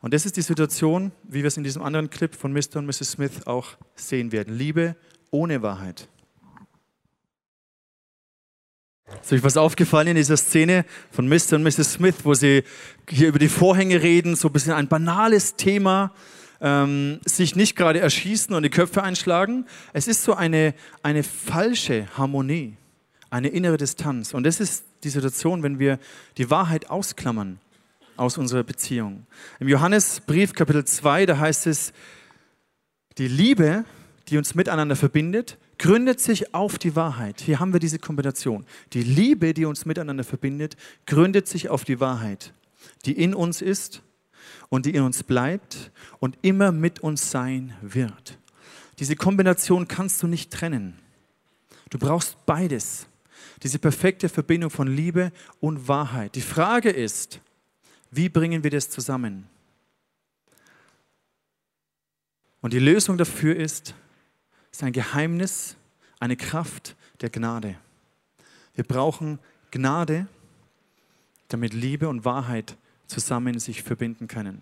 Und 0.01 0.13
das 0.13 0.25
ist 0.25 0.37
die 0.37 0.41
Situation, 0.41 1.11
wie 1.23 1.39
wir 1.39 1.47
es 1.47 1.57
in 1.57 1.63
diesem 1.63 1.81
anderen 1.81 2.09
Clip 2.09 2.33
von 2.33 2.53
Mr. 2.53 2.77
und 2.77 2.85
Mrs. 2.85 3.11
Smith 3.11 3.45
auch 3.45 3.75
sehen 3.95 4.31
werden. 4.31 4.57
Liebe 4.57 4.95
ohne 5.31 5.61
Wahrheit. 5.61 6.07
Ist 9.21 9.33
euch 9.33 9.43
was 9.43 9.57
aufgefallen 9.57 10.07
in 10.07 10.15
dieser 10.15 10.37
Szene 10.37 10.85
von 11.11 11.27
Mr. 11.27 11.55
und 11.55 11.63
Mrs. 11.63 11.93
Smith, 11.93 12.15
wo 12.23 12.33
sie 12.33 12.63
hier 13.09 13.27
über 13.27 13.39
die 13.39 13.49
Vorhänge 13.49 14.01
reden, 14.01 14.35
so 14.35 14.47
ein 14.49 14.53
bisschen 14.53 14.73
ein 14.73 14.87
banales 14.87 15.55
Thema, 15.55 16.13
ähm, 16.61 17.19
sich 17.25 17.55
nicht 17.55 17.75
gerade 17.75 17.99
erschießen 17.99 18.53
und 18.53 18.63
die 18.63 18.69
Köpfe 18.69 19.03
einschlagen. 19.03 19.65
Es 19.93 20.07
ist 20.07 20.23
so 20.23 20.33
eine, 20.33 20.73
eine 21.03 21.23
falsche 21.23 22.07
Harmonie, 22.17 22.75
eine 23.29 23.49
innere 23.49 23.77
Distanz. 23.77 24.33
Und 24.33 24.43
das 24.43 24.59
ist 24.59 24.83
die 25.03 25.09
Situation, 25.09 25.63
wenn 25.63 25.79
wir 25.79 25.99
die 26.37 26.49
Wahrheit 26.49 26.89
ausklammern 26.89 27.59
aus 28.17 28.37
unserer 28.37 28.63
Beziehung. 28.63 29.25
Im 29.59 29.69
Johannesbrief 29.69 30.53
Kapitel 30.53 30.83
2, 30.83 31.25
da 31.25 31.37
heißt 31.37 31.67
es, 31.67 31.93
die 33.17 33.27
Liebe, 33.27 33.85
die 34.27 34.37
uns 34.37 34.55
miteinander 34.55 34.95
verbindet, 34.95 35.57
gründet 35.77 36.19
sich 36.19 36.53
auf 36.53 36.77
die 36.77 36.95
Wahrheit. 36.95 37.39
Hier 37.41 37.59
haben 37.59 37.71
wir 37.71 37.79
diese 37.79 37.99
Kombination. 37.99 38.65
Die 38.91 39.01
Liebe, 39.01 39.53
die 39.53 39.65
uns 39.65 39.85
miteinander 39.85 40.25
verbindet, 40.25 40.75
gründet 41.05 41.47
sich 41.47 41.69
auf 41.69 41.85
die 41.85 42.01
Wahrheit, 42.01 42.53
die 43.05 43.13
in 43.13 43.33
uns 43.33 43.61
ist 43.61 44.01
und 44.69 44.85
die 44.85 44.95
in 44.95 45.03
uns 45.03 45.23
bleibt 45.23 45.91
und 46.19 46.37
immer 46.41 46.71
mit 46.71 46.99
uns 46.99 47.31
sein 47.31 47.75
wird. 47.81 48.37
Diese 48.99 49.15
Kombination 49.15 49.87
kannst 49.87 50.21
du 50.21 50.27
nicht 50.27 50.51
trennen. 50.51 50.97
Du 51.89 51.97
brauchst 51.97 52.45
beides. 52.45 53.07
Diese 53.63 53.79
perfekte 53.79 54.29
Verbindung 54.29 54.69
von 54.69 54.87
Liebe 54.87 55.31
und 55.59 55.87
Wahrheit. 55.87 56.35
Die 56.35 56.41
Frage 56.41 56.89
ist, 56.89 57.41
wie 58.11 58.29
bringen 58.29 58.63
wir 58.63 58.71
das 58.71 58.89
zusammen? 58.89 59.47
Und 62.61 62.73
die 62.73 62.79
Lösung 62.79 63.17
dafür 63.17 63.55
ist, 63.55 63.95
ist 64.71 64.83
ein 64.83 64.93
Geheimnis, 64.93 65.75
eine 66.19 66.35
Kraft 66.35 66.95
der 67.21 67.29
Gnade. 67.29 67.75
Wir 68.75 68.83
brauchen 68.83 69.39
Gnade, 69.71 70.27
damit 71.47 71.73
Liebe 71.73 72.07
und 72.09 72.25
Wahrheit 72.25 72.77
zusammen 73.09 73.59
sich 73.59 73.83
verbinden 73.83 74.27
können. 74.27 74.61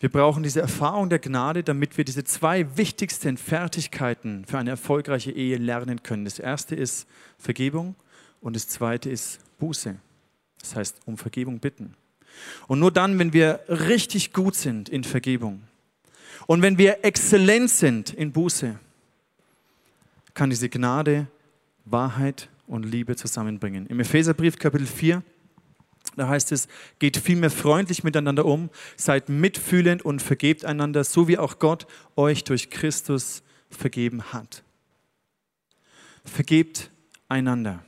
Wir 0.00 0.10
brauchen 0.10 0.42
diese 0.42 0.60
Erfahrung 0.60 1.08
der 1.08 1.18
Gnade, 1.18 1.64
damit 1.64 1.96
wir 1.96 2.04
diese 2.04 2.22
zwei 2.22 2.76
wichtigsten 2.76 3.36
Fertigkeiten 3.36 4.44
für 4.44 4.58
eine 4.58 4.70
erfolgreiche 4.70 5.32
Ehe 5.32 5.56
lernen 5.56 6.02
können. 6.02 6.24
Das 6.24 6.38
erste 6.38 6.76
ist 6.76 7.08
Vergebung 7.38 7.96
und 8.40 8.54
das 8.54 8.68
zweite 8.68 9.10
ist 9.10 9.40
Buße. 9.58 9.96
Das 10.60 10.76
heißt, 10.76 11.00
um 11.06 11.16
Vergebung 11.16 11.58
bitten. 11.58 11.94
Und 12.68 12.78
nur 12.78 12.92
dann, 12.92 13.18
wenn 13.18 13.32
wir 13.32 13.60
richtig 13.68 14.32
gut 14.32 14.54
sind 14.54 14.88
in 14.88 15.02
Vergebung, 15.02 15.62
und 16.46 16.62
wenn 16.62 16.78
wir 16.78 17.04
exzellent 17.04 17.68
sind 17.68 18.10
in 18.14 18.32
Buße, 18.32 18.78
kann 20.32 20.48
diese 20.48 20.68
Gnade 20.68 21.26
Wahrheit 21.84 22.48
und 22.68 22.84
Liebe 22.84 23.16
zusammenbringen. 23.16 23.86
Im 23.86 24.00
Epheserbrief 24.00 24.58
Kapitel 24.58 24.86
4, 24.86 25.22
da 26.16 26.28
heißt 26.28 26.52
es, 26.52 26.68
geht 26.98 27.16
vielmehr 27.16 27.50
freundlich 27.50 28.04
miteinander 28.04 28.44
um, 28.44 28.70
seid 28.96 29.28
mitfühlend 29.28 30.04
und 30.04 30.22
vergebt 30.22 30.64
einander, 30.64 31.04
so 31.04 31.28
wie 31.28 31.38
auch 31.38 31.58
Gott 31.58 31.86
euch 32.16 32.44
durch 32.44 32.70
Christus 32.70 33.42
vergeben 33.70 34.22
hat. 34.32 34.62
Vergebt 36.24 36.90
einander. 37.28 37.84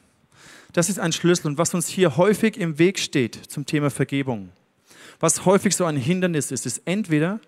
Das 0.72 0.88
ist 0.88 0.98
ein 0.98 1.12
Schlüssel 1.12 1.48
und 1.48 1.58
was 1.58 1.74
uns 1.74 1.88
hier 1.88 2.16
häufig 2.16 2.56
im 2.56 2.78
Weg 2.78 2.98
steht 2.98 3.34
zum 3.34 3.66
Thema 3.66 3.90
Vergebung, 3.90 4.50
was 5.18 5.44
häufig 5.44 5.76
so 5.76 5.84
ein 5.84 5.96
Hindernis 5.96 6.50
ist, 6.50 6.64
ist 6.64 6.82
entweder 6.84 7.40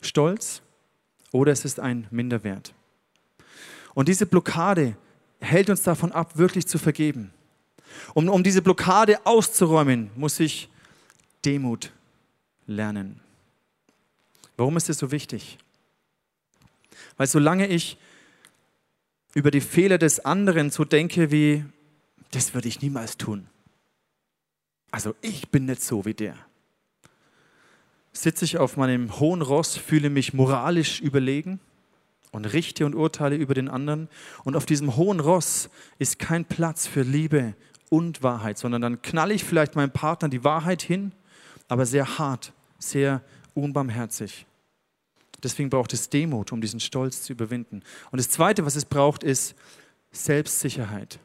Stolz 0.00 0.62
oder 1.32 1.52
es 1.52 1.64
ist 1.64 1.80
ein 1.80 2.06
Minderwert. 2.10 2.74
Und 3.94 4.08
diese 4.08 4.26
Blockade 4.26 4.96
hält 5.40 5.70
uns 5.70 5.82
davon 5.82 6.12
ab, 6.12 6.36
wirklich 6.36 6.66
zu 6.66 6.78
vergeben. 6.78 7.32
Um, 8.14 8.28
um 8.28 8.42
diese 8.42 8.62
Blockade 8.62 9.24
auszuräumen, 9.26 10.10
muss 10.16 10.40
ich 10.40 10.68
Demut 11.44 11.92
lernen. 12.66 13.20
Warum 14.56 14.76
ist 14.76 14.90
es 14.90 14.98
so 14.98 15.10
wichtig? 15.10 15.58
Weil 17.16 17.26
solange 17.26 17.66
ich 17.66 17.96
über 19.34 19.50
die 19.50 19.60
Fehler 19.60 19.98
des 19.98 20.20
anderen 20.24 20.70
so 20.70 20.84
denke 20.84 21.30
wie, 21.30 21.64
das 22.30 22.54
würde 22.54 22.68
ich 22.68 22.82
niemals 22.82 23.16
tun. 23.16 23.46
Also 24.90 25.14
ich 25.20 25.48
bin 25.48 25.66
nicht 25.66 25.82
so 25.82 26.04
wie 26.04 26.14
der. 26.14 26.36
Sitze 28.12 28.44
ich 28.44 28.58
auf 28.58 28.76
meinem 28.76 29.20
hohen 29.20 29.42
Ross, 29.42 29.76
fühle 29.76 30.10
mich 30.10 30.34
moralisch 30.34 31.00
überlegen 31.00 31.60
und 32.32 32.44
richte 32.44 32.86
und 32.86 32.94
urteile 32.94 33.36
über 33.36 33.54
den 33.54 33.68
anderen. 33.68 34.08
Und 34.44 34.56
auf 34.56 34.66
diesem 34.66 34.96
hohen 34.96 35.20
Ross 35.20 35.70
ist 35.98 36.18
kein 36.18 36.44
Platz 36.44 36.86
für 36.86 37.02
Liebe 37.02 37.54
und 37.90 38.22
Wahrheit, 38.22 38.58
sondern 38.58 38.82
dann 38.82 39.02
knalle 39.02 39.34
ich 39.34 39.44
vielleicht 39.44 39.76
meinem 39.76 39.90
Partner 39.90 40.28
die 40.28 40.44
Wahrheit 40.44 40.82
hin, 40.82 41.12
aber 41.68 41.86
sehr 41.86 42.18
hart, 42.18 42.52
sehr 42.78 43.22
unbarmherzig. 43.54 44.46
Deswegen 45.42 45.70
braucht 45.70 45.92
es 45.92 46.08
Demut, 46.08 46.52
um 46.52 46.60
diesen 46.60 46.80
Stolz 46.80 47.22
zu 47.22 47.32
überwinden. 47.32 47.82
Und 48.10 48.18
das 48.18 48.28
Zweite, 48.28 48.66
was 48.66 48.76
es 48.76 48.84
braucht, 48.84 49.22
ist 49.22 49.54
Selbstsicherheit. 50.10 51.20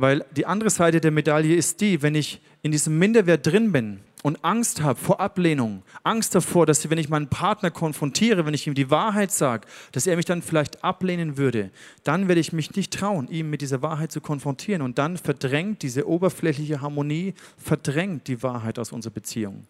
Weil 0.00 0.24
die 0.30 0.46
andere 0.46 0.70
Seite 0.70 1.00
der 1.00 1.10
Medaille 1.10 1.56
ist 1.56 1.80
die, 1.80 2.02
wenn 2.02 2.14
ich 2.14 2.40
in 2.62 2.70
diesem 2.70 3.00
Minderwert 3.00 3.44
drin 3.44 3.72
bin 3.72 3.98
und 4.22 4.44
Angst 4.44 4.80
habe 4.80 4.96
vor 4.96 5.18
Ablehnung, 5.18 5.82
Angst 6.04 6.36
davor, 6.36 6.66
dass 6.66 6.88
wenn 6.88 6.98
ich 6.98 7.08
meinen 7.08 7.26
Partner 7.26 7.72
konfrontiere, 7.72 8.46
wenn 8.46 8.54
ich 8.54 8.68
ihm 8.68 8.74
die 8.74 8.90
Wahrheit 8.90 9.32
sage, 9.32 9.66
dass 9.90 10.06
er 10.06 10.14
mich 10.14 10.24
dann 10.24 10.40
vielleicht 10.40 10.84
ablehnen 10.84 11.36
würde, 11.36 11.72
dann 12.04 12.28
werde 12.28 12.40
ich 12.40 12.52
mich 12.52 12.76
nicht 12.76 12.92
trauen, 12.92 13.26
ihm 13.26 13.50
mit 13.50 13.60
dieser 13.60 13.82
Wahrheit 13.82 14.12
zu 14.12 14.20
konfrontieren. 14.20 14.82
Und 14.82 14.98
dann 14.98 15.16
verdrängt 15.16 15.82
diese 15.82 16.06
oberflächliche 16.06 16.80
Harmonie, 16.80 17.34
verdrängt 17.56 18.28
die 18.28 18.40
Wahrheit 18.44 18.78
aus 18.78 18.92
unserer 18.92 19.14
Beziehung. 19.14 19.66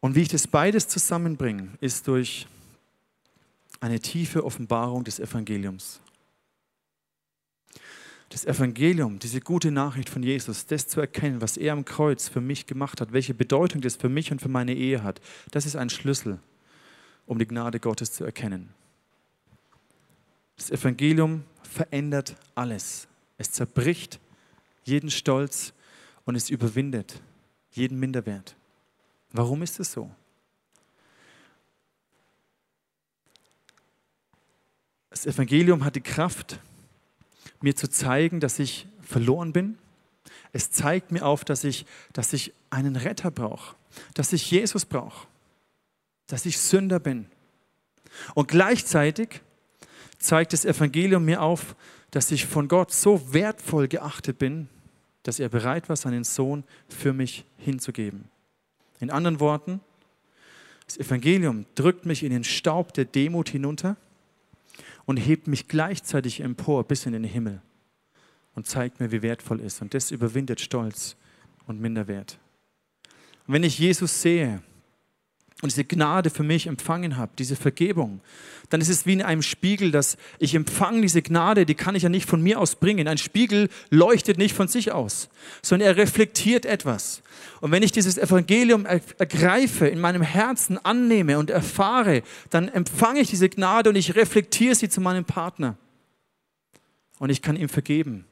Und 0.00 0.14
wie 0.14 0.22
ich 0.22 0.28
das 0.28 0.46
beides 0.46 0.88
zusammenbringe, 0.88 1.68
ist 1.82 2.08
durch 2.08 2.46
eine 3.78 4.00
tiefe 4.00 4.42
Offenbarung 4.42 5.04
des 5.04 5.20
Evangeliums 5.20 6.00
das 8.28 8.44
Evangelium, 8.44 9.18
diese 9.18 9.40
gute 9.40 9.70
Nachricht 9.70 10.08
von 10.10 10.22
Jesus, 10.22 10.66
das 10.66 10.86
zu 10.86 11.00
erkennen, 11.00 11.40
was 11.40 11.56
er 11.56 11.72
am 11.72 11.84
Kreuz 11.84 12.28
für 12.28 12.40
mich 12.40 12.66
gemacht 12.66 13.00
hat, 13.00 13.12
welche 13.12 13.34
Bedeutung 13.34 13.80
das 13.80 13.96
für 13.96 14.08
mich 14.08 14.30
und 14.30 14.42
für 14.42 14.48
meine 14.48 14.74
Ehe 14.74 15.02
hat, 15.02 15.20
das 15.50 15.64
ist 15.64 15.76
ein 15.76 15.88
Schlüssel, 15.88 16.38
um 17.26 17.38
die 17.38 17.46
Gnade 17.46 17.80
Gottes 17.80 18.12
zu 18.12 18.24
erkennen. 18.24 18.68
Das 20.56 20.70
Evangelium 20.70 21.44
verändert 21.62 22.36
alles. 22.54 23.08
Es 23.38 23.52
zerbricht 23.52 24.18
jeden 24.84 25.10
Stolz 25.10 25.72
und 26.24 26.34
es 26.34 26.50
überwindet 26.50 27.20
jeden 27.70 27.98
Minderwert. 27.98 28.56
Warum 29.32 29.62
ist 29.62 29.78
es 29.78 29.92
so? 29.92 30.10
Das 35.10 35.26
Evangelium 35.26 35.84
hat 35.84 35.96
die 35.96 36.00
Kraft, 36.00 36.60
mir 37.60 37.76
zu 37.76 37.88
zeigen, 37.88 38.40
dass 38.40 38.58
ich 38.58 38.86
verloren 39.00 39.52
bin. 39.52 39.78
Es 40.52 40.70
zeigt 40.70 41.12
mir 41.12 41.24
auf, 41.24 41.44
dass 41.44 41.64
ich, 41.64 41.86
dass 42.12 42.32
ich 42.32 42.52
einen 42.70 42.96
Retter 42.96 43.30
brauche, 43.30 43.76
dass 44.14 44.32
ich 44.32 44.50
Jesus 44.50 44.84
brauche, 44.84 45.26
dass 46.26 46.46
ich 46.46 46.58
Sünder 46.58 47.00
bin. 47.00 47.26
Und 48.34 48.48
gleichzeitig 48.48 49.40
zeigt 50.18 50.52
das 50.52 50.64
Evangelium 50.64 51.24
mir 51.24 51.42
auf, 51.42 51.76
dass 52.10 52.30
ich 52.30 52.46
von 52.46 52.68
Gott 52.68 52.92
so 52.92 53.32
wertvoll 53.32 53.88
geachtet 53.88 54.38
bin, 54.38 54.68
dass 55.22 55.38
er 55.38 55.48
bereit 55.48 55.88
war, 55.88 55.96
seinen 55.96 56.24
Sohn 56.24 56.64
für 56.88 57.12
mich 57.12 57.44
hinzugeben. 57.58 58.24
In 59.00 59.10
anderen 59.10 59.40
Worten, 59.40 59.80
das 60.86 60.96
Evangelium 60.96 61.66
drückt 61.74 62.06
mich 62.06 62.22
in 62.22 62.30
den 62.30 62.44
Staub 62.44 62.94
der 62.94 63.04
Demut 63.04 63.50
hinunter 63.50 63.96
und 65.08 65.16
hebt 65.16 65.46
mich 65.46 65.68
gleichzeitig 65.68 66.40
empor 66.40 66.84
bis 66.84 67.06
in 67.06 67.14
den 67.14 67.24
Himmel 67.24 67.62
und 68.54 68.66
zeigt 68.66 69.00
mir, 69.00 69.10
wie 69.10 69.22
wertvoll 69.22 69.58
ist. 69.58 69.80
Und 69.80 69.94
das 69.94 70.10
überwindet 70.10 70.60
Stolz 70.60 71.16
und 71.66 71.80
Minderwert. 71.80 72.38
Und 73.46 73.54
wenn 73.54 73.62
ich 73.62 73.78
Jesus 73.78 74.20
sehe, 74.20 74.62
und 75.60 75.72
diese 75.72 75.84
Gnade 75.84 76.30
für 76.30 76.44
mich 76.44 76.68
empfangen 76.68 77.16
habe, 77.16 77.32
diese 77.36 77.56
Vergebung, 77.56 78.20
dann 78.70 78.80
ist 78.80 78.90
es 78.90 79.06
wie 79.06 79.14
in 79.14 79.22
einem 79.22 79.42
Spiegel, 79.42 79.90
dass 79.90 80.16
ich 80.38 80.54
empfange 80.54 81.00
diese 81.00 81.20
Gnade, 81.20 81.66
die 81.66 81.74
kann 81.74 81.96
ich 81.96 82.04
ja 82.04 82.08
nicht 82.08 82.28
von 82.28 82.40
mir 82.40 82.60
aus 82.60 82.76
bringen. 82.76 83.08
Ein 83.08 83.18
Spiegel 83.18 83.68
leuchtet 83.90 84.38
nicht 84.38 84.54
von 84.54 84.68
sich 84.68 84.92
aus, 84.92 85.28
sondern 85.62 85.88
er 85.88 85.96
reflektiert 85.96 86.64
etwas. 86.64 87.22
Und 87.60 87.72
wenn 87.72 87.82
ich 87.82 87.90
dieses 87.90 88.18
Evangelium 88.18 88.86
ergreife, 88.86 89.88
in 89.88 90.00
meinem 90.00 90.22
Herzen 90.22 90.78
annehme 90.84 91.38
und 91.38 91.50
erfahre, 91.50 92.22
dann 92.50 92.68
empfange 92.68 93.20
ich 93.20 93.30
diese 93.30 93.48
Gnade 93.48 93.90
und 93.90 93.96
ich 93.96 94.14
reflektiere 94.14 94.74
sie 94.74 94.88
zu 94.88 95.00
meinem 95.00 95.24
Partner. 95.24 95.76
Und 97.18 97.30
ich 97.30 97.42
kann 97.42 97.56
ihm 97.56 97.68
vergeben, 97.68 98.26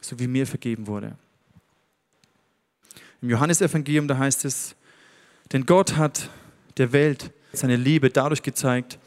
so 0.00 0.20
wie 0.20 0.28
mir 0.28 0.46
vergeben 0.46 0.86
wurde. 0.86 1.16
Im 3.20 3.30
Johannesevangelium, 3.30 4.06
da 4.06 4.16
heißt 4.18 4.44
es, 4.44 4.76
denn 5.50 5.66
Gott 5.66 5.96
hat 5.96 6.30
der 6.78 6.92
Welt 6.92 7.30
seine 7.52 7.76
Liebe 7.76 8.10
dadurch 8.10 8.42
gezeigt, 8.42 8.98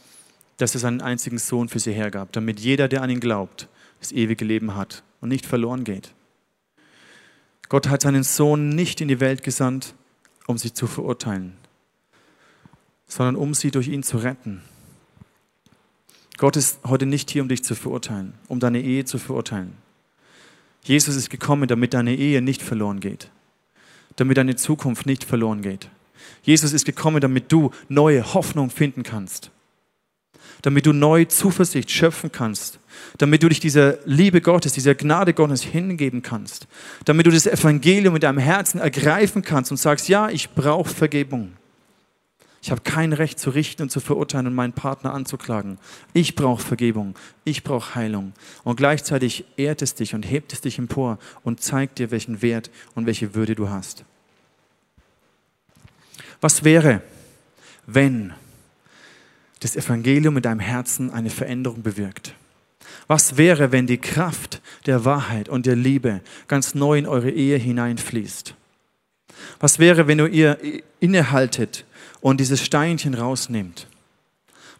dass 0.58 0.74
er 0.76 0.80
seinen 0.80 1.02
einzigen 1.02 1.38
Sohn 1.38 1.70
für 1.70 1.80
sie 1.80 1.94
hergab, 1.94 2.32
damit 2.34 2.60
jeder, 2.60 2.88
der 2.88 3.02
an 3.02 3.10
ihn 3.10 3.20
glaubt, 3.20 3.68
das 4.00 4.12
ewige 4.12 4.46
Leben 4.46 4.76
hat 4.76 5.04
und 5.20 5.30
nicht 5.30 5.46
verloren 5.46 5.84
geht. 5.84 6.14
Gott 7.70 7.88
hat 7.88 8.02
seinen 8.02 8.24
Sohn 8.24 8.70
nicht 8.70 9.02
in 9.02 9.08
die 9.08 9.20
Welt 9.20 9.44
gesandt, 9.44 9.96
um 10.48 10.58
sie 10.58 10.74
zu 10.74 10.88
verurteilen, 10.88 11.54
sondern 13.08 13.36
um 13.36 13.54
sie 13.54 13.72
durch 13.72 13.88
ihn 13.88 14.04
zu 14.04 14.18
retten. 14.18 14.62
Gott 16.38 16.58
ist 16.58 16.80
heute 16.86 17.06
nicht 17.06 17.30
hier, 17.32 17.44
um 17.44 17.50
dich 17.50 17.64
zu 17.64 17.76
verurteilen, 17.76 18.34
um 18.48 18.60
deine 18.60 18.82
Ehe 18.82 19.06
zu 19.06 19.20
verurteilen. 19.20 19.74
Jesus 20.84 21.16
ist 21.16 21.30
gekommen, 21.30 21.68
damit 21.68 21.94
deine 21.94 22.16
Ehe 22.16 22.42
nicht 22.42 22.62
verloren 22.62 23.00
geht, 23.00 23.30
damit 24.16 24.38
deine 24.38 24.56
Zukunft 24.56 25.06
nicht 25.06 25.24
verloren 25.24 25.62
geht. 25.62 25.90
Jesus 26.44 26.74
ist 26.74 26.86
gekommen, 26.86 27.22
damit 27.22 27.52
du 27.52 27.72
neue 27.88 28.34
Hoffnung 28.34 28.70
finden 28.70 29.04
kannst, 29.04 29.52
damit 30.62 30.86
du 30.86 30.94
neue 30.94 31.28
Zuversicht 31.28 31.92
schöpfen 31.92 32.32
kannst, 32.32 32.80
damit 33.18 33.44
du 33.44 33.50
dich 33.50 33.60
dieser 33.60 33.98
Liebe 34.06 34.42
Gottes, 34.42 34.74
dieser 34.74 34.96
Gnade 34.96 35.34
Gottes 35.34 35.64
hingeben 35.64 36.22
kannst, 36.22 36.68
damit 37.06 37.26
du 37.26 37.32
das 37.32 37.46
Evangelium 37.46 38.16
in 38.16 38.22
deinem 38.22 38.40
Herzen 38.40 38.80
ergreifen 38.80 39.42
kannst 39.42 39.72
und 39.72 39.78
sagst, 39.78 40.10
ja, 40.10 40.30
ich 40.30 40.52
brauche 40.52 40.90
Vergebung. 40.90 41.54
Ich 42.64 42.70
habe 42.70 42.82
kein 42.82 43.12
Recht 43.12 43.40
zu 43.40 43.50
richten 43.50 43.84
und 43.84 43.90
zu 43.90 44.00
verurteilen 44.00 44.46
und 44.46 44.54
meinen 44.54 44.74
Partner 44.74 45.14
anzuklagen. 45.14 45.80
Ich 46.14 46.36
brauche 46.36 46.64
Vergebung. 46.64 47.16
Ich 47.44 47.64
brauche 47.64 47.96
Heilung. 47.96 48.34
Und 48.64 48.76
gleichzeitig 48.76 49.46
ehrt 49.58 49.82
es 49.82 49.96
dich 49.96 50.14
und 50.14 50.30
hebt 50.30 50.54
es 50.54 50.62
dich 50.62 50.78
empor 50.78 51.18
und 51.44 51.60
zeigt 51.60 51.98
dir, 51.98 52.12
welchen 52.12 52.44
Wert 52.44 52.70
und 52.94 53.08
welche 53.08 53.34
Würde 53.34 53.56
du 53.56 53.70
hast. 53.70 54.06
Was 56.42 56.64
wäre, 56.64 57.02
wenn 57.86 58.34
das 59.60 59.76
Evangelium 59.76 60.38
in 60.38 60.44
deinem 60.44 60.60
Herzen 60.60 61.12
eine 61.12 61.30
Veränderung 61.30 61.84
bewirkt? 61.84 62.34
Was 63.08 63.38
wäre, 63.38 63.72
wenn 63.72 63.88
die 63.88 64.00
Kraft 64.00 64.62
der 64.86 65.06
Wahrheit 65.06 65.50
und 65.50 65.66
der 65.66 65.76
Liebe 65.76 66.22
ganz 66.48 66.74
neu 66.74 66.98
in 66.98 67.08
eure 67.08 67.30
Ehe 67.30 67.58
hineinfließt? 67.58 68.56
Was 69.60 69.80
wäre, 69.80 70.08
wenn 70.08 70.20
ihr 70.34 70.58
innehaltet 71.00 71.86
und 72.22 72.40
dieses 72.40 72.64
Steinchen 72.64 73.14
rausnimmt? 73.14 73.88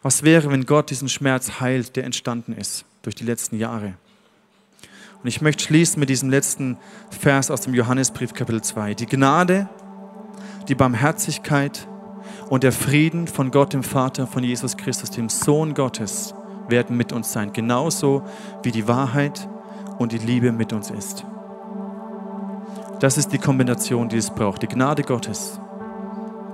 Was 0.02 0.24
wäre, 0.24 0.50
wenn 0.50 0.66
Gott 0.66 0.90
diesen 0.90 1.10
Schmerz 1.10 1.60
heilt, 1.60 1.96
der 1.96 2.06
entstanden 2.06 2.54
ist 2.54 2.86
durch 3.04 3.16
die 3.16 3.24
letzten 3.24 3.58
Jahre? 3.58 3.94
Und 5.22 5.28
ich 5.28 5.42
möchte 5.42 5.64
schließen 5.64 6.00
mit 6.00 6.10
diesem 6.10 6.32
letzten 6.32 6.78
Vers 7.12 7.52
aus 7.52 7.62
dem 7.62 7.76
Johannesbrief 7.76 8.34
Kapitel 8.34 8.64
2. 8.64 8.96
Die 8.96 9.06
Gnade 9.06 9.70
die 10.68 10.76
Barmherzigkeit 10.76 11.88
und 12.50 12.64
der 12.64 12.72
Frieden 12.72 13.28
von 13.28 13.52
Gott 13.52 13.74
dem 13.74 13.84
Vater, 13.84 14.28
von 14.28 14.44
Jesus 14.44 14.78
Christus, 14.78 15.10
dem 15.10 15.30
Sohn 15.30 15.74
Gottes, 15.74 16.34
werden 16.68 16.98
mit 16.98 17.14
uns 17.14 17.32
sein. 17.32 17.54
Genauso 17.54 18.24
wie 18.64 18.72
die 18.72 18.88
Wahrheit 18.88 19.48
und 19.98 20.12
die 20.12 20.18
Liebe 20.18 20.52
mit 20.52 20.74
uns 20.74 20.90
ist. 20.90 21.26
Das 23.00 23.18
ist 23.18 23.34
die 23.34 23.38
Kombination, 23.38 24.10
die 24.10 24.18
es 24.18 24.30
braucht. 24.30 24.62
Die 24.62 24.68
Gnade 24.68 25.04
Gottes, 25.04 25.60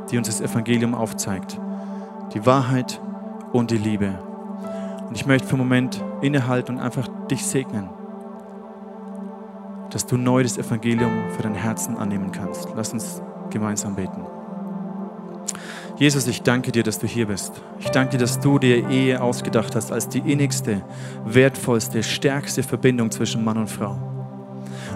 die 0.10 0.17
uns 0.17 0.28
das 0.28 0.41
Evangelium 0.41 0.95
aufzeigt. 0.95 1.60
Die 2.34 2.45
Wahrheit 2.45 3.02
und 3.52 3.71
die 3.71 3.78
Liebe. 3.78 4.17
Und 5.08 5.15
ich 5.15 5.26
möchte 5.26 5.47
für 5.47 5.56
einen 5.56 5.63
Moment 5.63 6.04
innehalten 6.21 6.76
und 6.76 6.82
einfach 6.82 7.08
dich 7.30 7.45
segnen, 7.45 7.89
dass 9.89 10.06
du 10.06 10.17
neu 10.17 10.43
das 10.43 10.58
Evangelium 10.58 11.12
für 11.36 11.43
dein 11.43 11.56
Herzen 11.56 11.97
annehmen 11.97 12.32
kannst. 12.32 12.67
Lass 12.76 12.93
uns 12.93 13.21
gemeinsam 13.50 13.96
beten. 13.96 14.26
Jesus, 15.98 16.28
ich 16.28 16.44
danke 16.44 16.72
dir, 16.72 16.84
dass 16.84 17.00
du 17.00 17.08
hier 17.08 17.26
bist. 17.26 17.54
Ich 17.80 17.90
danke 17.90 18.12
dir, 18.12 18.18
dass 18.20 18.40
du 18.40 18.60
dir 18.60 18.88
Ehe 18.88 19.20
ausgedacht 19.20 19.76
hast 19.76 19.92
als 19.92 20.08
die 20.08 20.20
innigste, 20.20 20.84
wertvollste, 21.26 22.04
stärkste 22.04 22.62
Verbindung 22.62 23.10
zwischen 23.10 23.44
Mann 23.44 23.58
und 23.58 23.68
Frau. 23.68 23.98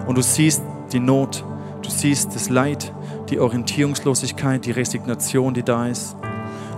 Und 0.06 0.16
du 0.16 0.22
siehst 0.22 0.62
die 0.92 1.00
Not, 1.00 1.44
du 1.82 1.90
siehst 1.90 2.36
das 2.36 2.50
Leid, 2.50 2.92
die 3.30 3.40
Orientierungslosigkeit, 3.40 4.64
die 4.64 4.70
Resignation, 4.70 5.54
die 5.54 5.64
da 5.64 5.88
ist. 5.88 6.16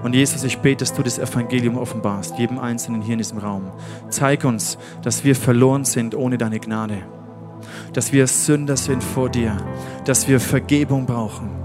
Und 0.03 0.15
Jesus, 0.15 0.43
ich 0.45 0.59
bete, 0.59 0.85
dass 0.85 0.95
du 0.95 1.03
das 1.03 1.19
Evangelium 1.19 1.77
offenbarst, 1.77 2.39
jedem 2.39 2.59
Einzelnen 2.59 3.03
hier 3.03 3.15
in 3.15 3.19
diesem 3.19 3.39
Raum. 3.39 3.73
Zeig 4.09 4.45
uns, 4.45 4.79
dass 5.03 5.25
wir 5.25 5.37
verloren 5.37 5.85
sind 5.85 6.15
ohne 6.15 6.39
deine 6.39 6.61
Gnade. 6.61 7.03
Dass 7.93 8.11
wir 8.13 8.27
Sünder 8.27 8.79
sind 8.79 9.03
vor 9.03 9.29
dir. 9.29 9.57
Dass 10.07 10.29
wir 10.29 10.41
Vergebung 10.41 11.05
brauchen. 11.05 11.63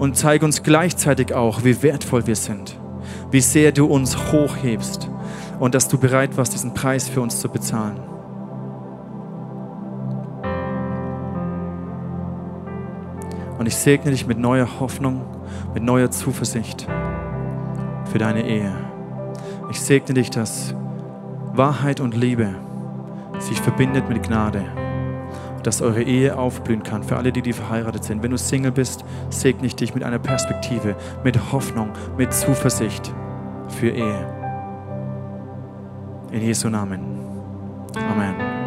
Und 0.00 0.16
zeig 0.16 0.42
uns 0.42 0.62
gleichzeitig 0.62 1.34
auch, 1.34 1.62
wie 1.62 1.82
wertvoll 1.82 2.26
wir 2.26 2.34
sind. 2.34 2.74
Wie 3.30 3.42
sehr 3.42 3.70
du 3.70 3.84
uns 3.84 4.32
hochhebst. 4.32 5.10
Und 5.58 5.74
dass 5.74 5.88
du 5.88 5.98
bereit 5.98 6.38
warst, 6.38 6.54
diesen 6.54 6.72
Preis 6.72 7.06
für 7.06 7.20
uns 7.20 7.38
zu 7.38 7.50
bezahlen. 7.50 8.00
Und 13.58 13.66
ich 13.66 13.76
segne 13.76 14.10
dich 14.10 14.26
mit 14.26 14.38
neuer 14.38 14.80
Hoffnung, 14.80 15.20
mit 15.74 15.82
neuer 15.82 16.10
Zuversicht 16.10 16.86
für 18.10 18.16
deine 18.16 18.46
Ehe. 18.48 18.72
Ich 19.70 19.82
segne 19.82 20.14
dich, 20.14 20.30
dass 20.30 20.74
Wahrheit 21.52 22.00
und 22.00 22.16
Liebe 22.16 22.54
sich 23.38 23.60
verbindet 23.60 24.08
mit 24.08 24.22
Gnade. 24.22 24.64
Dass 25.62 25.82
eure 25.82 26.02
Ehe 26.02 26.38
aufblühen 26.38 26.82
kann 26.82 27.02
für 27.02 27.16
alle, 27.16 27.32
die, 27.32 27.42
die 27.42 27.52
verheiratet 27.52 28.04
sind. 28.04 28.22
Wenn 28.22 28.30
du 28.30 28.38
Single 28.38 28.72
bist, 28.72 29.04
segne 29.28 29.66
ich 29.66 29.76
dich 29.76 29.94
mit 29.94 30.04
einer 30.04 30.18
Perspektive, 30.18 30.96
mit 31.24 31.52
Hoffnung, 31.52 31.90
mit 32.16 32.32
Zuversicht 32.32 33.12
für 33.68 33.90
Ehe. 33.90 34.40
In 36.32 36.42
Jesu 36.42 36.68
Namen. 36.68 37.00
Amen. 37.96 38.60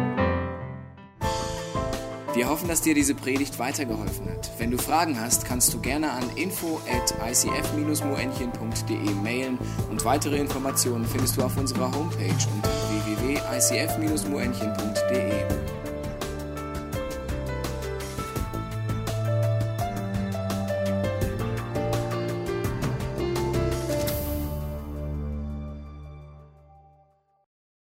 Wir 2.34 2.48
hoffen, 2.48 2.68
dass 2.68 2.80
dir 2.80 2.94
diese 2.94 3.14
Predigt 3.14 3.60
weitergeholfen 3.60 4.28
hat. 4.28 4.50
Wenn 4.58 4.72
du 4.72 4.78
Fragen 4.78 5.20
hast, 5.20 5.44
kannst 5.44 5.72
du 5.72 5.80
gerne 5.80 6.10
an 6.10 6.24
info 6.34 6.80
at 6.90 7.14
icf-moenchen.de 7.30 9.14
mailen 9.22 9.56
und 9.88 10.04
weitere 10.04 10.38
Informationen 10.38 11.04
findest 11.04 11.36
du 11.36 11.42
auf 11.42 11.56
unserer 11.56 11.94
Homepage 11.94 12.34
unter 12.56 12.70
www.icf-moenchen.de. 12.90 15.73